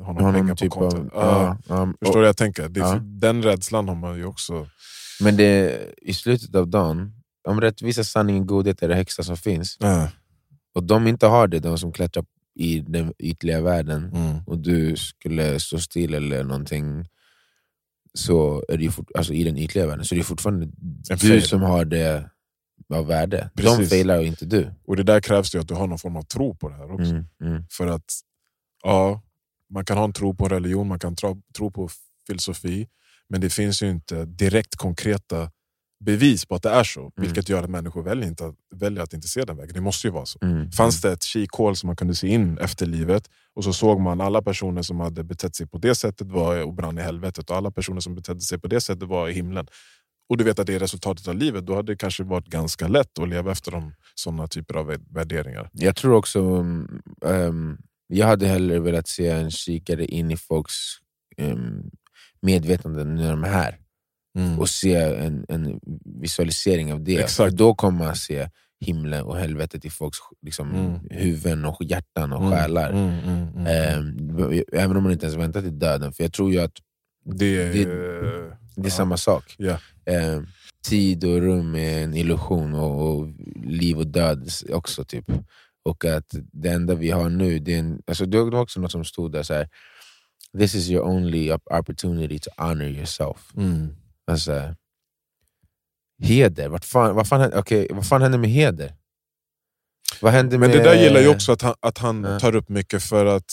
har 0.04 0.14
någon 0.14 0.34
pengar 0.34 0.34
någon 0.34 0.50
på 0.50 0.56
typ 0.56 0.72
kontot. 0.72 1.14
av... 1.14 1.24
Ja, 1.24 1.58
ja, 1.68 1.94
Förstår 2.00 2.20
du 2.20 2.26
jag 2.26 2.38
tänker? 2.38 2.70
Det, 2.70 2.80
Ja. 2.80 2.96
Den 2.96 3.44
rädslan 3.44 3.88
har 3.88 3.96
man 3.96 4.18
ju 4.18 4.26
också. 4.26 4.68
Men 5.22 5.38
det, 5.38 5.80
i 6.02 6.14
slutet 6.14 6.56
av 6.56 6.68
dagen, 6.68 7.14
om 7.48 7.62
rättvisa, 7.62 8.04
sanning 8.04 8.40
och 8.42 8.48
godhet 8.48 8.84
är 8.84 8.88
det 8.90 8.96
högsta 8.96 9.24
som 9.24 9.38
finns, 9.38 9.78
och 10.74 10.84
de 10.84 11.08
inte 11.08 11.28
har 11.28 11.48
det, 11.48 11.60
de 11.60 11.78
som 11.78 11.92
klättrar 11.92 12.26
i 12.56 12.80
den 12.80 13.14
ytliga 13.20 13.62
världen, 13.62 14.12
mm, 14.16 14.38
och 14.48 14.58
du 14.58 14.96
skulle 14.98 15.60
stå 15.60 15.80
still 15.80 16.14
eller 16.14 16.44
någonting, 16.44 17.06
så 18.14 18.64
är 18.70 18.78
det 18.78 18.84
ju 18.84 18.92
fort, 18.92 19.12
alltså 19.16 19.34
i 19.34 19.44
den 19.44 19.58
ytliga 19.58 19.88
världen, 19.88 20.06
så 20.06 20.16
är 20.16 20.20
det 20.20 20.24
fortfarande 20.24 20.68
du 21.22 21.42
som 21.42 21.62
har 21.62 21.86
det 21.86 22.30
av 22.94 23.08
värde. 23.08 23.50
De 23.54 23.62
Precis. 23.62 23.90
failar 23.90 24.18
och 24.18 24.26
inte 24.26 24.46
du. 24.46 24.74
Och 24.86 24.96
det 24.96 25.04
där 25.04 25.22
krävs 25.22 25.56
ju 25.56 25.60
att 25.60 25.68
du 25.68 25.74
har 25.74 25.88
någon 25.88 26.00
form 26.00 26.16
av 26.16 26.24
tro 26.24 26.56
på 26.56 26.70
det 26.70 26.76
här 26.76 26.92
också. 26.92 27.12
Mm, 27.12 27.26
mm, 27.42 27.64
För 27.72 27.88
att 27.88 28.14
ja, 28.84 29.22
man 29.70 29.86
kan 29.86 29.98
ha 29.98 30.04
en 30.04 30.14
tro 30.14 30.36
på 30.36 30.48
religion, 30.48 30.88
man 30.88 31.00
kan 31.00 31.16
tro, 31.16 31.42
tro 31.58 31.72
på 31.72 31.90
filosofi, 32.28 32.88
men 33.30 33.42
det 33.42 33.50
finns 33.50 33.84
ju 33.84 33.90
inte 33.90 34.26
direkt 34.26 34.76
konkreta 34.76 35.52
bevis 36.02 36.46
på 36.46 36.56
att 36.56 36.64
det 36.64 36.70
är 36.70 36.84
så. 36.84 37.12
Vilket 37.16 37.50
gör 37.50 37.64
att 37.64 37.70
människor 37.70 38.04
väljer, 38.04 38.28
inte, 38.28 38.46
att- 38.46 38.56
väljer 38.76 39.04
att 39.04 39.14
inte 39.14 39.28
se 39.28 39.46
den 39.46 39.58
vägen. 39.58 39.74
Det 39.74 39.82
måste 39.82 40.08
ju 40.08 40.12
vara 40.12 40.26
så. 40.26 40.40
mm, 40.42 40.72
Fanns 40.72 41.02
det 41.02 41.12
ett 41.12 41.24
kikhål 41.24 41.76
som 41.76 41.88
man 41.88 41.96
kunde 41.96 42.16
se 42.16 42.28
in 42.28 42.58
efter 42.58 42.86
livet 42.86 43.30
och 43.56 43.64
så 43.64 43.74
såg 43.74 44.00
man 44.00 44.22
alla 44.22 44.42
personer 44.42 44.82
som 44.82 45.00
hade 45.00 45.24
betett 45.24 45.56
sig 45.56 45.68
på 45.68 45.78
det 45.78 45.96
sättet 45.96 46.28
var 46.28 46.64
och 46.64 46.74
brann 46.74 46.98
i 46.98 47.02
helvetet 47.02 47.50
och 47.50 47.56
alla 47.56 47.72
personer 47.72 48.00
som 48.00 48.16
betedde 48.16 48.42
sig 48.42 48.60
på 48.60 48.68
det 48.68 48.82
sättet 48.82 49.08
var 49.08 49.30
i 49.30 49.34
himlen. 49.34 49.68
Och 50.30 50.38
du 50.38 50.44
vet 50.44 50.60
att 50.60 50.68
det 50.68 50.76
är 50.76 50.80
resultatet 50.80 51.28
av 51.28 51.36
livet, 51.36 51.66
då 51.66 51.76
hade 51.76 51.92
det 51.92 51.96
kanske 51.98 52.24
varit 52.24 52.48
ganska 52.48 52.88
lätt 52.88 53.20
att 53.20 53.30
leva 53.30 53.52
efter 53.52 53.72
de, 53.72 53.94
sådana 54.16 54.48
typer 54.48 54.76
av 54.76 54.96
värderingar. 55.10 55.70
Jag 55.74 55.96
tror 55.96 56.14
också, 56.14 56.40
um, 57.22 57.78
jag 58.08 58.28
hade 58.28 58.48
hellre 58.48 58.80
velat 58.80 59.08
se 59.08 59.28
en 59.28 59.52
kikare 59.52 60.06
in 60.06 60.32
i 60.32 60.38
folks 60.38 60.74
um, 61.38 61.92
medvetande 62.42 63.04
när 63.04 63.30
de 63.32 63.44
är 63.44 63.50
här. 63.50 63.78
Och 64.60 64.70
se 64.70 64.96
en, 64.96 65.46
en 65.50 65.80
visualisering 66.22 66.94
av 66.94 67.04
det. 67.04 67.18
Exakt. 67.20 67.56
Då 67.56 67.74
kommer 67.76 68.06
man 68.06 68.16
se 68.16 68.50
himlen 68.80 69.24
och 69.24 69.38
helvetet 69.38 69.86
i 69.86 69.90
folks 69.90 70.18
liksom, 70.42 70.70
Mm. 70.76 71.00
huvuden 71.10 71.66
och 71.66 71.84
hjärtan 71.84 72.34
och 72.34 72.40
Mm, 72.46 72.52
själar. 72.52 72.90
mm, 72.92 73.20
mm, 73.20 73.48
mm. 73.56 73.68
Ehm, 73.68 74.64
även 74.74 74.98
om 74.98 75.04
man 75.04 75.12
inte 75.12 75.26
ens 75.26 75.38
väntar 75.40 75.62
till 75.62 75.80
döden. 75.80 76.14
För 76.14 76.24
jag 76.24 76.34
tror 76.34 76.52
ju 76.52 76.60
att 76.60 76.72
det 77.26 77.46
är... 77.62 77.74
det- 77.74 78.56
det 78.76 78.82
är 78.82 78.86
Ja. 78.86 78.90
samma 78.90 79.18
sak. 79.18 79.56
Ehm, 80.06 80.48
tid 80.88 81.24
och 81.24 81.42
rum 81.42 81.76
är 81.76 82.04
en 82.04 82.14
illusion 82.16 82.74
och, 82.74 83.02
och 83.20 83.28
liv 83.66 83.98
och 83.98 84.08
död 84.08 84.50
också. 84.70 85.04
typ. 85.04 85.26
Och 85.84 86.06
att 86.06 86.36
det 86.52 86.70
enda 86.70 86.96
vi 86.96 87.10
har 87.10 87.30
nu, 87.30 87.60
det, 87.60 87.74
är 87.76 87.80
en, 87.80 88.02
alltså 88.08 88.26
det 88.26 88.44
var 88.44 88.62
också 88.62 88.80
något 88.80 88.92
som 88.92 89.06
stod 89.06 89.32
där 89.32 89.44
så 89.44 89.54
här. 89.54 89.70
This 90.58 90.76
is 90.76 90.90
your 90.90 91.06
only 91.08 91.52
op- 91.52 91.80
opportunity 91.80 92.40
to 92.40 92.50
honor 92.58 92.88
yourself. 92.88 93.52
Mm. 93.58 93.88
Alltså, 94.32 94.76
heder, 96.24 96.70
vad 96.70 96.84
fan, 96.84 97.16
vad, 97.16 97.28
fan, 97.28 97.52
okej, 97.54 97.88
vad 97.92 98.08
fan 98.08 98.22
händer 98.22 98.40
med 98.40 98.50
heder? 98.50 98.96
Vad 100.22 100.32
händer 100.34 100.58
Men 100.58 100.70
med... 100.70 100.80
det 100.80 100.84
där 100.84 101.04
gillar 101.04 101.20
jag 101.22 101.32
också 101.36 101.52
att 101.52 101.62
han, 101.62 101.74
att 101.80 101.98
han 101.98 102.24
Ja. 102.24 102.40
tar 102.40 102.56
upp 102.56 102.70
mycket 102.70 103.04
för 103.04 103.26
att 103.26 103.52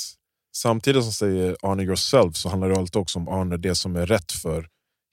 samtidigt 0.56 1.02
som 1.02 1.12
säger 1.12 1.56
honor 1.62 1.84
yourself 1.84 2.36
så 2.36 2.48
handlar 2.48 2.68
det 2.68 2.76
alltid 2.76 2.96
också 2.96 3.18
om 3.18 3.26
honor 3.26 3.56
det 3.56 3.74
som 3.74 3.96
är 3.96 4.06
rätt 4.06 4.32
för 4.32 4.66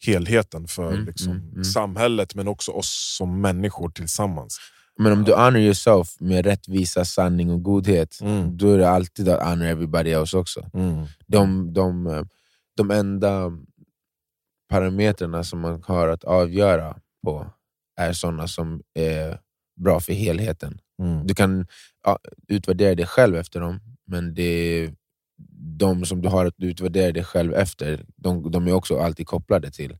helheten, 0.06 0.68
för 0.68 0.92
Mm, 0.94 1.06
liksom, 1.06 1.32
mm, 1.32 1.50
mm. 1.52 1.64
samhället 1.64 2.36
men 2.36 2.48
också 2.48 2.72
oss 2.72 3.16
som 3.18 3.42
människor 3.42 3.90
tillsammans. 3.90 4.58
Men 4.98 5.12
om 5.12 5.24
du 5.24 5.34
honor 5.34 5.60
yourself 5.60 6.08
med 6.20 6.46
rättvisa, 6.46 7.06
sanning 7.06 7.52
och 7.52 7.64
godhet, 7.64 8.20
Mm. 8.22 8.58
då 8.58 8.72
är 8.72 8.78
det 8.78 8.90
alltid 8.90 9.30
att 9.30 9.48
honor 9.50 9.66
everybody 9.66 10.12
else 10.12 10.38
också. 10.38 10.70
Mm. 10.74 11.06
De, 11.28 11.74
de, 11.74 12.08
eh, 12.08 12.24
de 12.78 12.92
enda 12.92 13.52
parametrarna 14.70 15.44
som 15.44 15.60
man 15.60 15.84
har 15.84 16.08
att 16.08 16.24
avgöra 16.24 16.98
på 17.24 17.48
är 18.02 18.14
sådana 18.14 18.48
som 18.48 18.82
är 18.94 19.40
bra 19.82 20.00
för 20.00 20.14
helheten. 20.14 20.80
Mm. 21.02 21.28
Du 21.28 21.36
kan 21.36 21.68
ja, 22.06 22.20
utvärdera 22.48 22.96
dig 22.96 23.06
själv 23.06 23.36
efter 23.36 23.60
dem, 23.60 23.80
men 24.08 24.34
det 24.34 24.44
är 24.44 24.94
de 25.78 26.06
som 26.06 26.22
du 26.22 26.30
har 26.30 26.46
att 26.46 26.54
utvärdera 26.58 27.12
dig 27.12 27.24
själv 27.24 27.54
efter, 27.54 28.06
de, 28.16 28.52
de 28.52 28.68
är 28.68 28.74
också 28.74 29.00
alltid 29.00 29.28
kopplade 29.28 29.72
till 29.72 29.98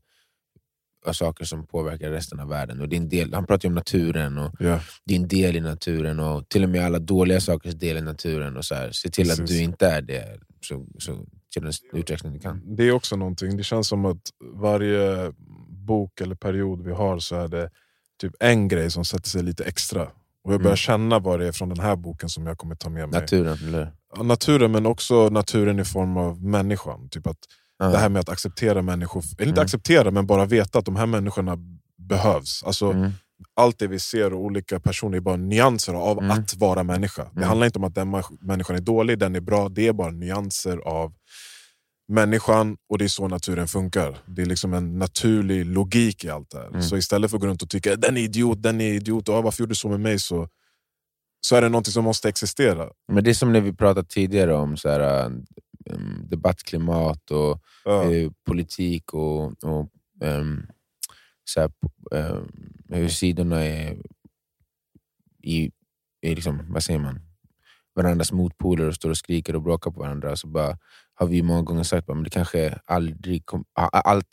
saker 1.12 1.44
som 1.44 1.66
påverkar 1.66 2.10
resten 2.10 2.40
av 2.40 2.48
världen. 2.48 2.80
Och 2.80 2.88
din 2.88 3.08
del, 3.08 3.34
han 3.34 3.46
pratar 3.46 3.68
om 3.68 3.74
naturen, 3.74 4.38
och 4.38 4.54
Ja. 4.58 4.80
din 5.04 5.28
del 5.28 5.56
i 5.56 5.60
naturen, 5.60 6.20
och 6.20 6.48
till 6.48 6.62
och 6.62 6.68
med 6.68 6.84
alla 6.84 6.98
dåliga 6.98 7.40
sakers 7.40 7.74
del 7.74 7.96
i 7.96 8.00
naturen. 8.00 8.56
Och 8.56 8.64
så 8.64 8.74
här. 8.74 8.90
Se 8.92 9.10
till 9.10 9.30
att 9.30 9.38
Precis. 9.38 9.56
du 9.56 9.62
inte 9.62 9.86
är 9.86 10.02
det, 10.02 10.38
så, 10.60 10.86
så 10.98 11.26
till 11.60 11.72
den 11.90 12.00
utsträckning 12.00 12.32
du 12.32 12.38
kan. 12.38 12.62
Det 12.76 12.82
är 12.88 12.92
också 12.92 13.16
någonting, 13.16 13.56
det 13.56 13.62
känns 13.64 13.88
som 13.88 14.04
att 14.04 14.20
varje 14.54 15.32
bok 15.68 16.20
eller 16.20 16.34
period 16.34 16.82
vi 16.84 16.92
har 16.92 17.18
så 17.18 17.36
är 17.36 17.48
det 17.48 17.70
typ 18.20 18.32
en 18.40 18.68
grej 18.68 18.90
som 18.90 19.04
sätter 19.04 19.28
sig 19.28 19.42
lite 19.42 19.64
extra. 19.64 20.02
Och 20.44 20.52
jag 20.52 20.60
börjar 20.60 20.70
Mm. 20.70 20.76
känna 20.76 21.18
vad 21.18 21.40
det 21.40 21.46
är 21.48 21.52
från 21.52 21.68
den 21.68 21.80
här 21.80 21.96
boken 21.96 22.28
som 22.28 22.46
jag 22.46 22.58
kommer 22.58 22.74
ta 22.74 22.88
med 22.90 23.08
mig. 23.08 23.20
Naturen, 23.20 23.58
eller 23.68 23.92
naturen 24.22 24.72
men 24.72 24.86
också 24.86 25.28
naturen 25.28 25.78
i 25.80 25.84
form 25.84 26.16
av 26.16 26.44
människan. 26.44 27.08
Typ 27.08 27.26
att 27.26 27.38
Ja. 27.78 27.86
Det 27.86 27.98
här 27.98 28.08
med 28.08 28.20
att 28.20 28.28
acceptera 28.28 28.82
människor, 28.82 29.22
eller 29.38 29.48
inte 29.48 29.60
Mm. 29.60 29.64
acceptera 29.64 30.10
men 30.10 30.26
bara 30.26 30.44
veta 30.44 30.78
att 30.78 30.84
de 30.84 30.96
här 30.96 31.06
människorna 31.06 31.58
behövs. 31.98 32.62
Alltså, 32.64 32.90
Mm. 32.92 33.10
Allt 33.54 33.78
det 33.78 33.86
vi 33.86 34.00
ser 34.00 34.32
och 34.32 34.40
olika 34.40 34.80
personer 34.80 35.16
är 35.16 35.20
bara 35.20 35.36
nyanser 35.36 35.94
av 35.94 36.18
Mm. 36.18 36.30
att 36.30 36.56
vara 36.56 36.82
människa. 36.82 37.22
Det 37.24 37.30
Mm. 37.36 37.48
handlar 37.48 37.66
inte 37.66 37.78
om 37.78 37.84
att 37.84 37.94
den 37.94 38.22
människan 38.40 38.76
är 38.76 38.80
dålig, 38.80 39.18
den 39.18 39.36
är 39.36 39.40
bra, 39.40 39.68
det 39.68 39.86
är 39.88 39.92
bara 39.92 40.10
nyanser 40.10 40.76
av 40.78 41.14
människan 42.08 42.76
och 42.88 42.98
det 42.98 43.04
är 43.04 43.08
så 43.08 43.28
naturen 43.28 43.68
funkar. 43.68 44.18
Det 44.26 44.42
är 44.42 44.46
liksom 44.46 44.74
en 44.74 44.98
naturlig 44.98 45.66
logik 45.66 46.24
i 46.24 46.30
allt 46.30 46.50
det 46.50 46.58
här. 46.58 46.66
Mm. 46.68 46.82
Så 46.82 46.96
istället 46.96 47.30
för 47.30 47.36
att 47.36 47.40
gå 47.40 47.46
runt 47.46 47.62
och 47.62 47.70
tycka 47.70 47.96
den 47.96 48.16
är 48.16 48.20
idiot, 48.20 48.62
den 48.62 48.80
är 48.80 48.92
idiot, 48.92 49.28
och, 49.28 49.34
"Ah, 49.34 49.40
varför 49.40 49.62
gjorde 49.62 49.70
du 49.70 49.74
så 49.76 49.88
med 49.88 50.00
mig? 50.00 50.18
Så, 50.18 50.48
så 51.46 51.56
är 51.56 51.62
det 51.62 51.68
något 51.68 51.86
som 51.86 52.04
måste 52.04 52.28
existera. 52.28 52.88
Men 53.12 53.24
det 53.24 53.30
är 53.30 53.34
som 53.34 53.52
när 53.52 53.60
vi 53.60 53.72
pratade 53.72 54.08
tidigare 54.08 54.54
om 54.54 54.76
så 54.76 54.88
här, 54.88 55.26
um, 55.26 55.44
debattklimat 56.28 57.30
och 57.30 57.62
Ja. 57.84 58.12
eh, 58.12 58.30
politik 58.46 59.14
och, 59.14 59.44
och 59.64 59.88
ehm, 60.22 60.62
så 61.44 61.60
här, 61.60 61.70
hur 62.10 62.46
sidorna 63.08 63.64
är 63.64 63.96
i, 65.42 65.70
i 66.22 66.34
liksom, 66.34 66.72
vad 66.72 66.82
säger 66.82 67.00
man, 67.00 67.20
varandras 67.94 68.32
motpoler 68.32 68.88
och 68.88 68.94
står 68.94 69.10
och 69.10 69.16
skriker 69.16 69.56
och 69.56 69.62
bråkar 69.62 69.90
på 69.90 70.00
varandra. 70.00 70.36
Så 70.36 70.46
bara, 70.46 70.78
har 71.14 71.26
vi 71.26 71.42
många 71.42 71.62
gånger 71.62 71.82
sagt 71.82 72.10
att 72.10 72.24
det, 72.24 72.30
kanske 72.30 72.78
aldrig 72.84 73.46
kom, 73.46 73.64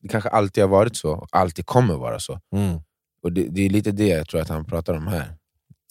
det 0.02 0.08
kanske 0.10 0.30
alltid 0.30 0.64
har 0.64 0.70
varit 0.70 0.96
så 0.96 1.12
och 1.12 1.28
alltid 1.32 1.66
kommer 1.66 1.96
vara 1.96 2.20
så. 2.20 2.40
Mm. 2.56 2.80
Och 3.24 3.34
det, 3.34 3.48
det 3.50 3.62
är 3.66 3.70
lite 3.70 3.92
det 3.92 4.08
jag 4.08 4.30
tror 4.30 4.42
att 4.42 4.50
han 4.50 4.66
pratar 4.66 4.94
om 4.94 5.08
här. 5.08 5.36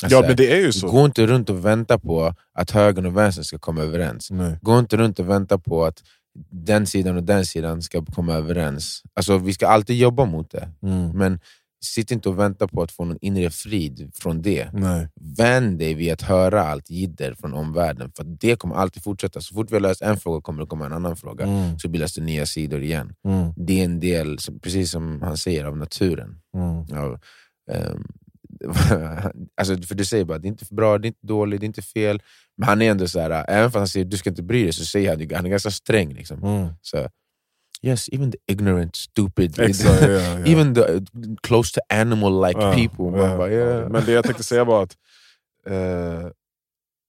Ja 0.02 0.06
Alltså, 0.06 0.20
men 0.20 0.36
det 0.36 0.52
är 0.52 0.60
ju 0.60 0.72
så. 0.72 0.90
Gå 0.90 1.04
inte 1.04 1.26
runt 1.26 1.50
och 1.50 1.64
vänta 1.64 1.98
på 1.98 2.34
att 2.54 2.70
högern 2.70 3.06
och 3.06 3.16
vänstern 3.16 3.44
ska 3.44 3.58
komma 3.58 3.82
överens. 3.82 4.30
Nej. 4.30 4.58
Gå 4.62 4.78
inte 4.78 4.96
runt 4.96 5.18
och 5.18 5.28
vänta 5.28 5.58
på 5.58 5.84
att 5.84 6.02
den 6.50 6.86
sidan 6.86 7.16
och 7.16 7.22
den 7.22 7.46
sidan 7.46 7.82
ska 7.82 8.04
komma 8.04 8.34
överens. 8.34 9.02
Alltså, 9.14 9.38
vi 9.38 9.52
ska 9.52 9.68
alltid 9.68 9.96
jobba 9.96 10.24
mot 10.24 10.50
det, 10.50 10.68
Mm. 10.82 11.10
men 11.18 11.40
sitt 11.84 12.10
inte 12.10 12.28
och 12.28 12.38
vänta 12.38 12.68
på 12.68 12.82
att 12.82 12.92
få 12.92 13.04
någon 13.04 13.18
inre 13.20 13.50
frid 13.50 14.10
från 14.14 14.42
det. 14.42 14.70
Nej. 14.72 15.08
Vän 15.38 15.78
dig 15.78 15.94
vid 15.94 16.12
att 16.12 16.22
höra 16.22 16.62
allt 16.62 16.90
jidder 16.90 17.34
från 17.34 17.54
omvärlden, 17.54 18.12
för 18.16 18.24
det 18.24 18.56
kommer 18.56 18.74
alltid 18.74 19.02
fortsätta. 19.02 19.40
Så 19.40 19.54
fort 19.54 19.70
vi 19.70 19.74
har 19.74 19.80
löst 19.80 20.02
en 20.02 20.16
fråga 20.16 20.40
kommer 20.40 20.60
det 20.60 20.66
komma 20.66 20.86
en 20.86 20.92
annan 20.92 21.16
fråga, 21.16 21.44
Mm. 21.46 21.78
så 21.78 21.88
bildas 21.88 22.14
det 22.14 22.22
nya 22.22 22.46
sidor 22.46 22.82
igen. 22.82 23.14
Mm. 23.28 23.52
Det 23.56 23.80
är 23.80 23.84
en 23.84 24.00
del, 24.00 24.38
precis 24.62 24.90
som 24.90 25.22
han 25.22 25.36
säger, 25.36 25.64
av 25.64 25.76
naturen. 25.76 26.36
Mm. 26.56 26.84
Ja, 26.88 27.18
ehm, 27.72 28.04
alltså, 29.56 29.82
för 29.82 29.94
du 29.94 30.04
säger 30.04 30.24
bara 30.24 30.38
det 30.38 30.46
är 30.46 30.50
inte 30.50 30.74
bra, 30.74 30.98
det 30.98 31.06
är 31.06 31.08
inte 31.08 31.26
dåligt, 31.26 31.60
det 31.60 31.64
är 31.64 31.66
inte 31.66 31.82
fel. 31.82 32.22
Men 32.56 32.68
han 32.68 32.82
är 32.82 32.90
ändå 32.90 33.08
så 33.08 33.20
här, 33.20 33.44
även 33.48 33.70
fast 33.70 33.78
han 33.78 33.88
säger 33.88 34.06
du 34.06 34.16
ska 34.16 34.30
inte 34.30 34.42
bry 34.42 34.62
dig, 34.62 34.72
så 34.72 34.84
säger 34.84 35.08
han 35.10 35.36
han 35.36 35.46
är 35.46 35.50
ganska 35.50 35.70
sträng. 35.70 36.14
Liksom. 36.14 36.42
Mm. 36.44 36.68
Så, 36.82 37.08
yes, 37.82 38.08
even 38.12 38.30
the 38.30 38.38
ignorant, 38.46 38.96
stupid, 38.96 39.58
Exakt, 39.58 40.02
ja, 40.02 40.08
ja. 40.08 40.46
even 40.46 40.74
the 40.74 40.80
uh, 40.80 41.00
close 41.42 41.74
to 41.74 41.80
animal-like 41.88 42.60
Ja, 42.60 42.74
people. 42.74 43.04
Man 43.04 43.38
bara, 43.38 43.50
yeah. 43.50 43.88
Men 43.88 44.04
det 44.04 44.12
jag 44.12 44.24
tänkte 44.24 44.42
säga 44.42 44.64
var 44.64 44.82
att 44.82 44.96
eh, 45.66 46.30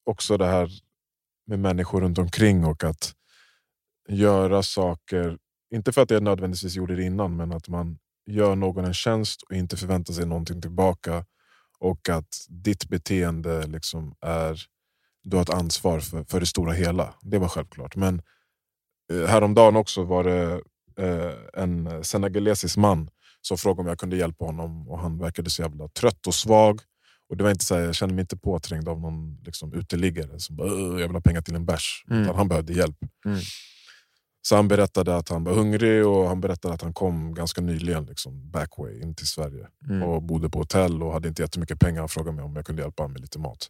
också 0.05 0.37
det 0.37 0.45
här 0.45 0.69
med 1.47 1.59
människor 1.59 2.01
runt 2.01 2.17
omkring 2.17 2.65
och 2.65 2.83
att 2.83 3.13
göra 4.09 4.63
saker, 4.63 5.37
inte 5.73 5.91
för 5.91 6.01
att 6.01 6.11
jag 6.11 6.23
nödvändigtvis 6.23 6.75
gjorde 6.75 6.95
det 6.95 7.03
innan, 7.03 7.35
men 7.35 7.51
att 7.51 7.67
man 7.67 7.97
gör 8.25 8.55
någon 8.55 8.85
en 8.85 8.93
tjänst 8.93 9.41
och 9.41 9.55
inte 9.55 9.77
förväntar 9.77 10.13
sig 10.13 10.25
någonting 10.25 10.61
tillbaka. 10.61 11.25
Och 11.79 12.09
att 12.09 12.45
ditt 12.49 12.89
beteende 12.89 13.67
liksom 13.67 14.15
är, 14.21 14.61
du 15.23 15.37
har 15.37 15.43
ett 15.43 15.49
ansvar 15.49 15.99
för, 15.99 16.23
för 16.23 16.39
det 16.39 16.45
stora 16.45 16.73
hela. 16.73 17.13
Det 17.21 17.37
var 17.37 17.47
självklart. 17.47 17.95
Men 17.95 18.21
häromdagen 19.27 19.75
också 19.75 20.03
var 20.03 20.23
det 20.23 20.61
eh, 20.99 21.61
en 21.63 22.03
senegalesisk 22.03 22.77
man 22.77 23.09
som 23.41 23.57
frågade 23.57 23.81
om 23.81 23.87
jag 23.87 23.99
kunde 23.99 24.17
hjälpa 24.17 24.45
honom 24.45 24.87
och 24.89 24.99
han 24.99 25.17
verkade 25.19 25.49
så 25.49 25.61
jävla 25.61 25.87
trött 25.87 26.27
och 26.27 26.35
svag. 26.35 26.79
Och 27.29 27.37
det 27.37 27.43
var 27.43 27.51
inte 27.51 27.65
så 27.65 27.75
här, 27.75 27.81
Jag 27.81 27.95
kände 27.95 28.15
mig 28.15 28.21
inte 28.21 28.37
påträngd 28.37 28.87
av 28.89 28.99
någon 28.99 29.37
liksom, 29.43 29.73
uteliggare 29.73 30.39
som 30.39 30.55
bara 30.55 30.67
"Åh, 30.73 31.01
jag 31.01 31.07
vill 31.07 31.11
ha 31.15 31.21
pengar 31.21 31.41
till 31.41 31.55
en 31.55 31.65
bärs. 31.65 32.03
Mm. 32.09 32.35
Han 32.35 32.47
behövde 32.47 32.73
hjälp. 32.73 32.97
Mm. 33.25 33.39
Så 34.41 34.55
han 34.55 34.67
berättade 34.67 35.15
att 35.15 35.29
han 35.29 35.43
var 35.43 35.53
hungrig 35.53 36.07
och 36.07 36.27
han 36.27 36.41
berättade 36.41 36.73
att 36.73 36.81
han 36.81 36.93
kom 36.93 37.33
ganska 37.33 37.61
nyligen 37.61 38.05
liksom, 38.05 38.51
backway 38.51 39.01
in 39.01 39.15
till 39.15 39.27
Sverige. 39.27 39.67
Mm. 39.89 40.03
Och 40.03 40.23
bodde 40.23 40.49
på 40.49 40.59
hotell 40.59 41.03
och 41.03 41.13
hade 41.13 41.27
inte 41.27 41.41
jättemycket 41.41 41.79
pengar. 41.79 41.99
Han 41.99 42.09
frågade 42.09 42.35
mig 42.35 42.45
om 42.45 42.55
jag 42.55 42.65
kunde 42.65 42.81
hjälpa 42.81 43.03
honom 43.03 43.13
med 43.13 43.21
lite 43.21 43.39
mat. 43.39 43.67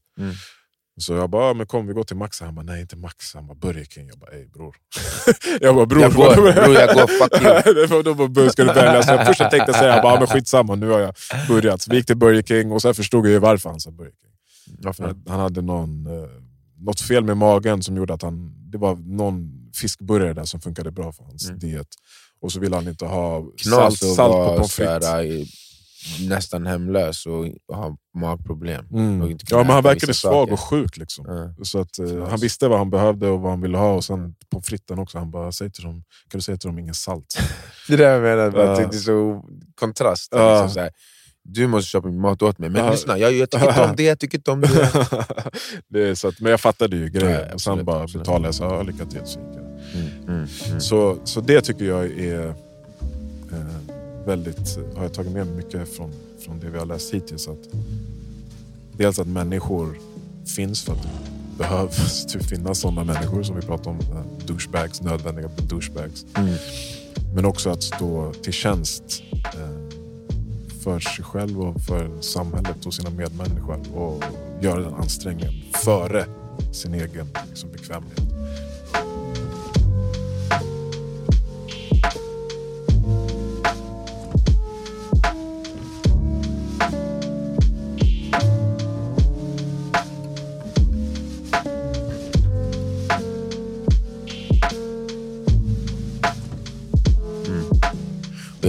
Så 1.00 1.14
jag 1.14 1.30
bara, 1.30 1.48
"Ja, 1.48 1.54
men 1.54 1.68
kom 1.68 1.88
vi 1.88 1.94
går 1.94 2.04
till 2.04 2.16
Max. 2.18 2.42
Han 2.42 2.56
bara, 2.56 2.62
nej 2.66 2.82
inte 2.82 2.96
Max. 2.96 3.34
Han 3.34 3.48
bara, 3.48 3.56
Burger 3.56 3.86
King. 3.86 4.08
Jag 4.08 4.18
bara, 4.18 4.32
ey 4.32 4.46
bror. 4.48 4.76
jag 5.62 5.76
bara, 5.76 5.86
bror. 5.86 6.02
Jag 6.02 6.14
går, 6.14 6.36
bror, 6.36 6.74
jag 6.76 6.96
går, 6.96 7.08
fuck 7.08 7.78
you. 7.92 8.04
Då 8.04 8.14
bara, 8.14 8.28
"Bur, 8.28 8.50
ska 8.50 8.64
du 8.64 8.74
välja? 8.74 9.04
Så 9.04 9.12
jag 9.14 9.28
först 9.28 9.40
jag 9.40 9.52
tänkte 9.52 9.74
säga, 9.74 9.94
jag 9.94 10.04
bara, 10.04 10.14
"Ja, 10.14 10.20
men 10.20 10.28
skitsamma 10.28 10.76
nu 10.76 10.90
har 10.90 11.00
jag 11.00 11.16
börjat. 11.48 11.82
Så 11.82 11.92
vi 11.92 11.98
gick 11.98 12.06
till 12.06 12.18
Burger 12.18 12.42
King 12.42 12.72
och 12.72 12.82
sen 12.82 12.96
förstod 12.96 13.26
jag 13.26 13.32
ju 13.32 13.40
varför 13.40 13.70
han 13.70 13.80
sa 13.80 13.92
Burger 13.92 14.12
King. 14.12 14.76
Varför? 14.84 15.16
Han, 15.28 15.40
hade 15.40 15.62
någon, 15.62 16.06
eh, 16.08 16.30
något 16.78 17.02
fel 17.02 17.24
med 17.24 17.38
magen 17.38 17.84
som 17.84 17.98
gjorde 17.98 18.14
att 18.14 18.22
han, 18.22 18.54
det 18.72 18.78
var 18.78 18.96
någon 18.96 19.52
fiskburgare 19.76 20.34
där 20.34 20.46
som 20.46 20.62
funkade 20.62 20.92
bra 20.92 21.12
för 21.12 21.24
hans 21.24 21.46
Mm. 21.48 21.60
diet. 21.60 21.88
Och 22.42 22.52
så 22.52 22.60
ville 22.60 22.76
han 22.76 22.88
inte 22.88 23.06
ha 23.06 23.42
salt, 23.42 24.00
Knas 24.00 24.16
salt 24.16 24.34
på 24.34 24.54
pommes 24.56 24.74
frites. 24.76 25.04
Nästan 26.30 26.66
hemlös 26.68 27.26
och 27.26 27.46
ha 27.76 27.98
magproblem. 28.18 28.86
Mm. 28.92 29.22
och 29.22 29.30
Ja, 29.50 29.58
men 29.58 29.70
han 29.70 29.84
verkade 29.84 30.14
svag 30.14 30.32
saker. 30.34 30.54
och 30.54 30.60
sjuk. 30.60 30.98
Liksom. 30.98 31.26
Ja. 31.28 31.64
Så 31.64 31.80
att, 31.80 32.00
eh, 32.00 32.28
han 32.30 32.40
visste 32.40 32.68
vad 32.68 32.78
han 32.78 32.90
behövde 32.90 33.28
och 33.30 33.40
vad 33.42 33.52
han 33.52 33.62
ville 33.62 33.78
ha. 33.78 33.94
Och 33.94 34.04
sen 34.04 34.36
på 34.52 34.62
fritten 34.62 35.00
också, 35.00 35.18
han 35.18 35.32
bara, 35.32 35.52
Säg 35.52 35.72
till 35.72 35.84
dem, 35.84 36.04
kan 36.30 36.38
du 36.38 36.42
säga 36.42 36.58
till 36.58 36.68
dem 36.70 36.80
ingen 36.80 36.94
salt? 36.94 37.26
Det 37.88 37.96
där 37.96 38.12
jag 38.14 38.22
menar, 38.22 38.52
bara, 38.52 38.66
Ja. 38.66 38.72
att 38.84 38.92
det 38.92 38.98
är 38.98 39.00
så 39.00 39.44
kontrast. 39.76 40.28
Ja. 40.36 40.52
Liksom, 40.62 40.74
så 40.74 40.80
här, 40.80 40.90
du 41.44 41.68
måste 41.68 41.90
köpa 41.90 42.08
min 42.08 42.22
mat 42.22 42.42
åt 42.42 42.58
mig, 42.60 42.70
men 42.70 42.86
Ja. 42.86 42.92
lyssna, 42.92 43.18
jag, 43.18 43.34
jag 43.34 43.50
tycker 43.50 43.68
inte 43.70 43.82
om 43.84 43.96
det, 43.98 44.04
jag 44.04 44.20
tycker 44.20 44.38
inte 44.38 44.52
om 44.52 44.62
det. 44.62 44.68
det 45.88 46.08
är 46.10 46.16
så 46.16 46.28
att, 46.28 46.40
men 46.40 46.52
jag 46.52 46.62
fattade 46.62 46.96
ju 46.98 47.10
grejen. 47.10 47.46
Ja, 47.48 47.54
och 47.54 47.62
sen 47.62 47.86
bara 47.86 48.04
absolut. 48.04 48.26
betalade 48.28 48.48
jag, 48.48 48.56
så, 48.56 48.64
ja, 48.64 48.82
lycka 48.84 49.06
till. 49.06 49.22
Så, 49.26 49.40
jag. 49.40 49.64
Mm, 50.02 50.08
mm, 50.28 50.48
mm. 50.68 50.82
så, 50.82 51.18
så 51.24 51.42
det 51.42 51.62
tycker 51.62 51.86
jag 51.86 52.06
är 52.06 52.48
eh, 52.48 52.56
väldigt, 54.26 54.78
har 54.96 55.04
jag 55.04 55.14
tagit 55.14 55.32
med 55.32 55.48
mig 55.48 55.56
mycket 55.56 55.90
från, 55.90 56.12
från 56.40 56.60
det 56.60 56.70
vi 56.70 56.78
har 56.80 56.86
läst 56.86 57.14
hittills. 57.14 57.48
Att, 57.48 57.70
dels 58.98 59.20
att 59.20 59.28
människor 59.28 59.98
finns 60.56 60.84
för 60.84 60.94
att 60.94 61.04
det 61.04 61.10
behövs 61.58 62.26
typ 62.34 62.44
finnas 62.44 62.80
sådana 62.80 63.04
människor 63.04 63.44
som 63.44 63.56
vi 63.56 63.62
pratar 63.62 63.92
om. 63.92 64.00
eh, 64.00 64.46
Douchebags, 64.46 65.02
nödvändiga 65.02 65.50
douchebags. 65.70 66.26
Mm. 66.38 66.54
Men 67.36 67.46
också 67.46 67.70
att 67.70 67.84
stå 67.84 68.34
till 68.34 68.54
tjänst 68.54 69.24
eh, 69.44 70.00
för 70.84 71.00
sig 71.00 71.26
själv 71.26 71.62
och 71.62 71.82
för 71.82 72.22
samhället 72.22 72.86
och 72.86 72.94
sina 72.94 73.10
medmänniskor. 73.10 73.80
Och 73.96 74.24
göra 74.62 74.80
den 74.82 74.94
ansträngningen 74.94 75.54
före 75.74 76.26
sin 76.72 76.94
egen 76.94 77.28
liksom, 77.50 77.72
bekvämlighet. 77.72 78.20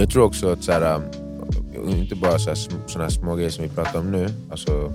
Jag 0.05 0.11
tror 0.11 0.23
också 0.23 0.51
att 0.51 0.63
så 0.63 0.71
här, 0.71 0.95
um, 1.75 1.89
inte 1.89 2.15
bara 2.15 2.39
så 2.39 2.49
här, 2.49 2.87
såna 2.87 3.03
här 3.03 3.11
små 3.11 3.35
grejer 3.35 3.49
som 3.49 3.63
vi 3.63 3.69
pratar 3.69 3.99
om 3.99 4.11
nu, 4.11 4.29
alltså, 4.51 4.93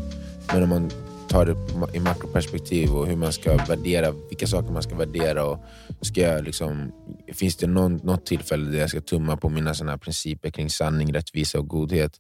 men 0.53 0.63
om 0.63 0.69
man 0.69 0.91
tar 1.29 1.47
det 1.47 1.97
i 1.97 2.01
makroperspektiv 2.01 2.91
och 2.91 3.07
hur 3.07 3.17
man 3.17 3.33
ska 3.33 3.57
värdera, 3.57 4.13
vilka 4.29 4.47
saker 4.47 4.73
man 4.73 4.83
ska 4.83 4.95
värdera. 4.95 5.45
Och 5.45 5.59
ska 6.01 6.21
jag 6.21 6.45
liksom, 6.45 6.93
finns 7.33 7.57
det 7.57 7.67
någon, 7.67 7.97
något 7.97 8.27
tillfälle 8.27 8.71
där 8.71 8.79
jag 8.79 8.91
ska 8.91 9.01
tumma 9.01 9.37
på 9.37 9.49
mina 9.49 9.75
såna 9.75 9.99
principer 9.99 10.51
kring 10.51 10.71
sanning, 10.71 11.15
rättvisa 11.15 11.59
och 11.59 11.69
godhet 11.69 12.13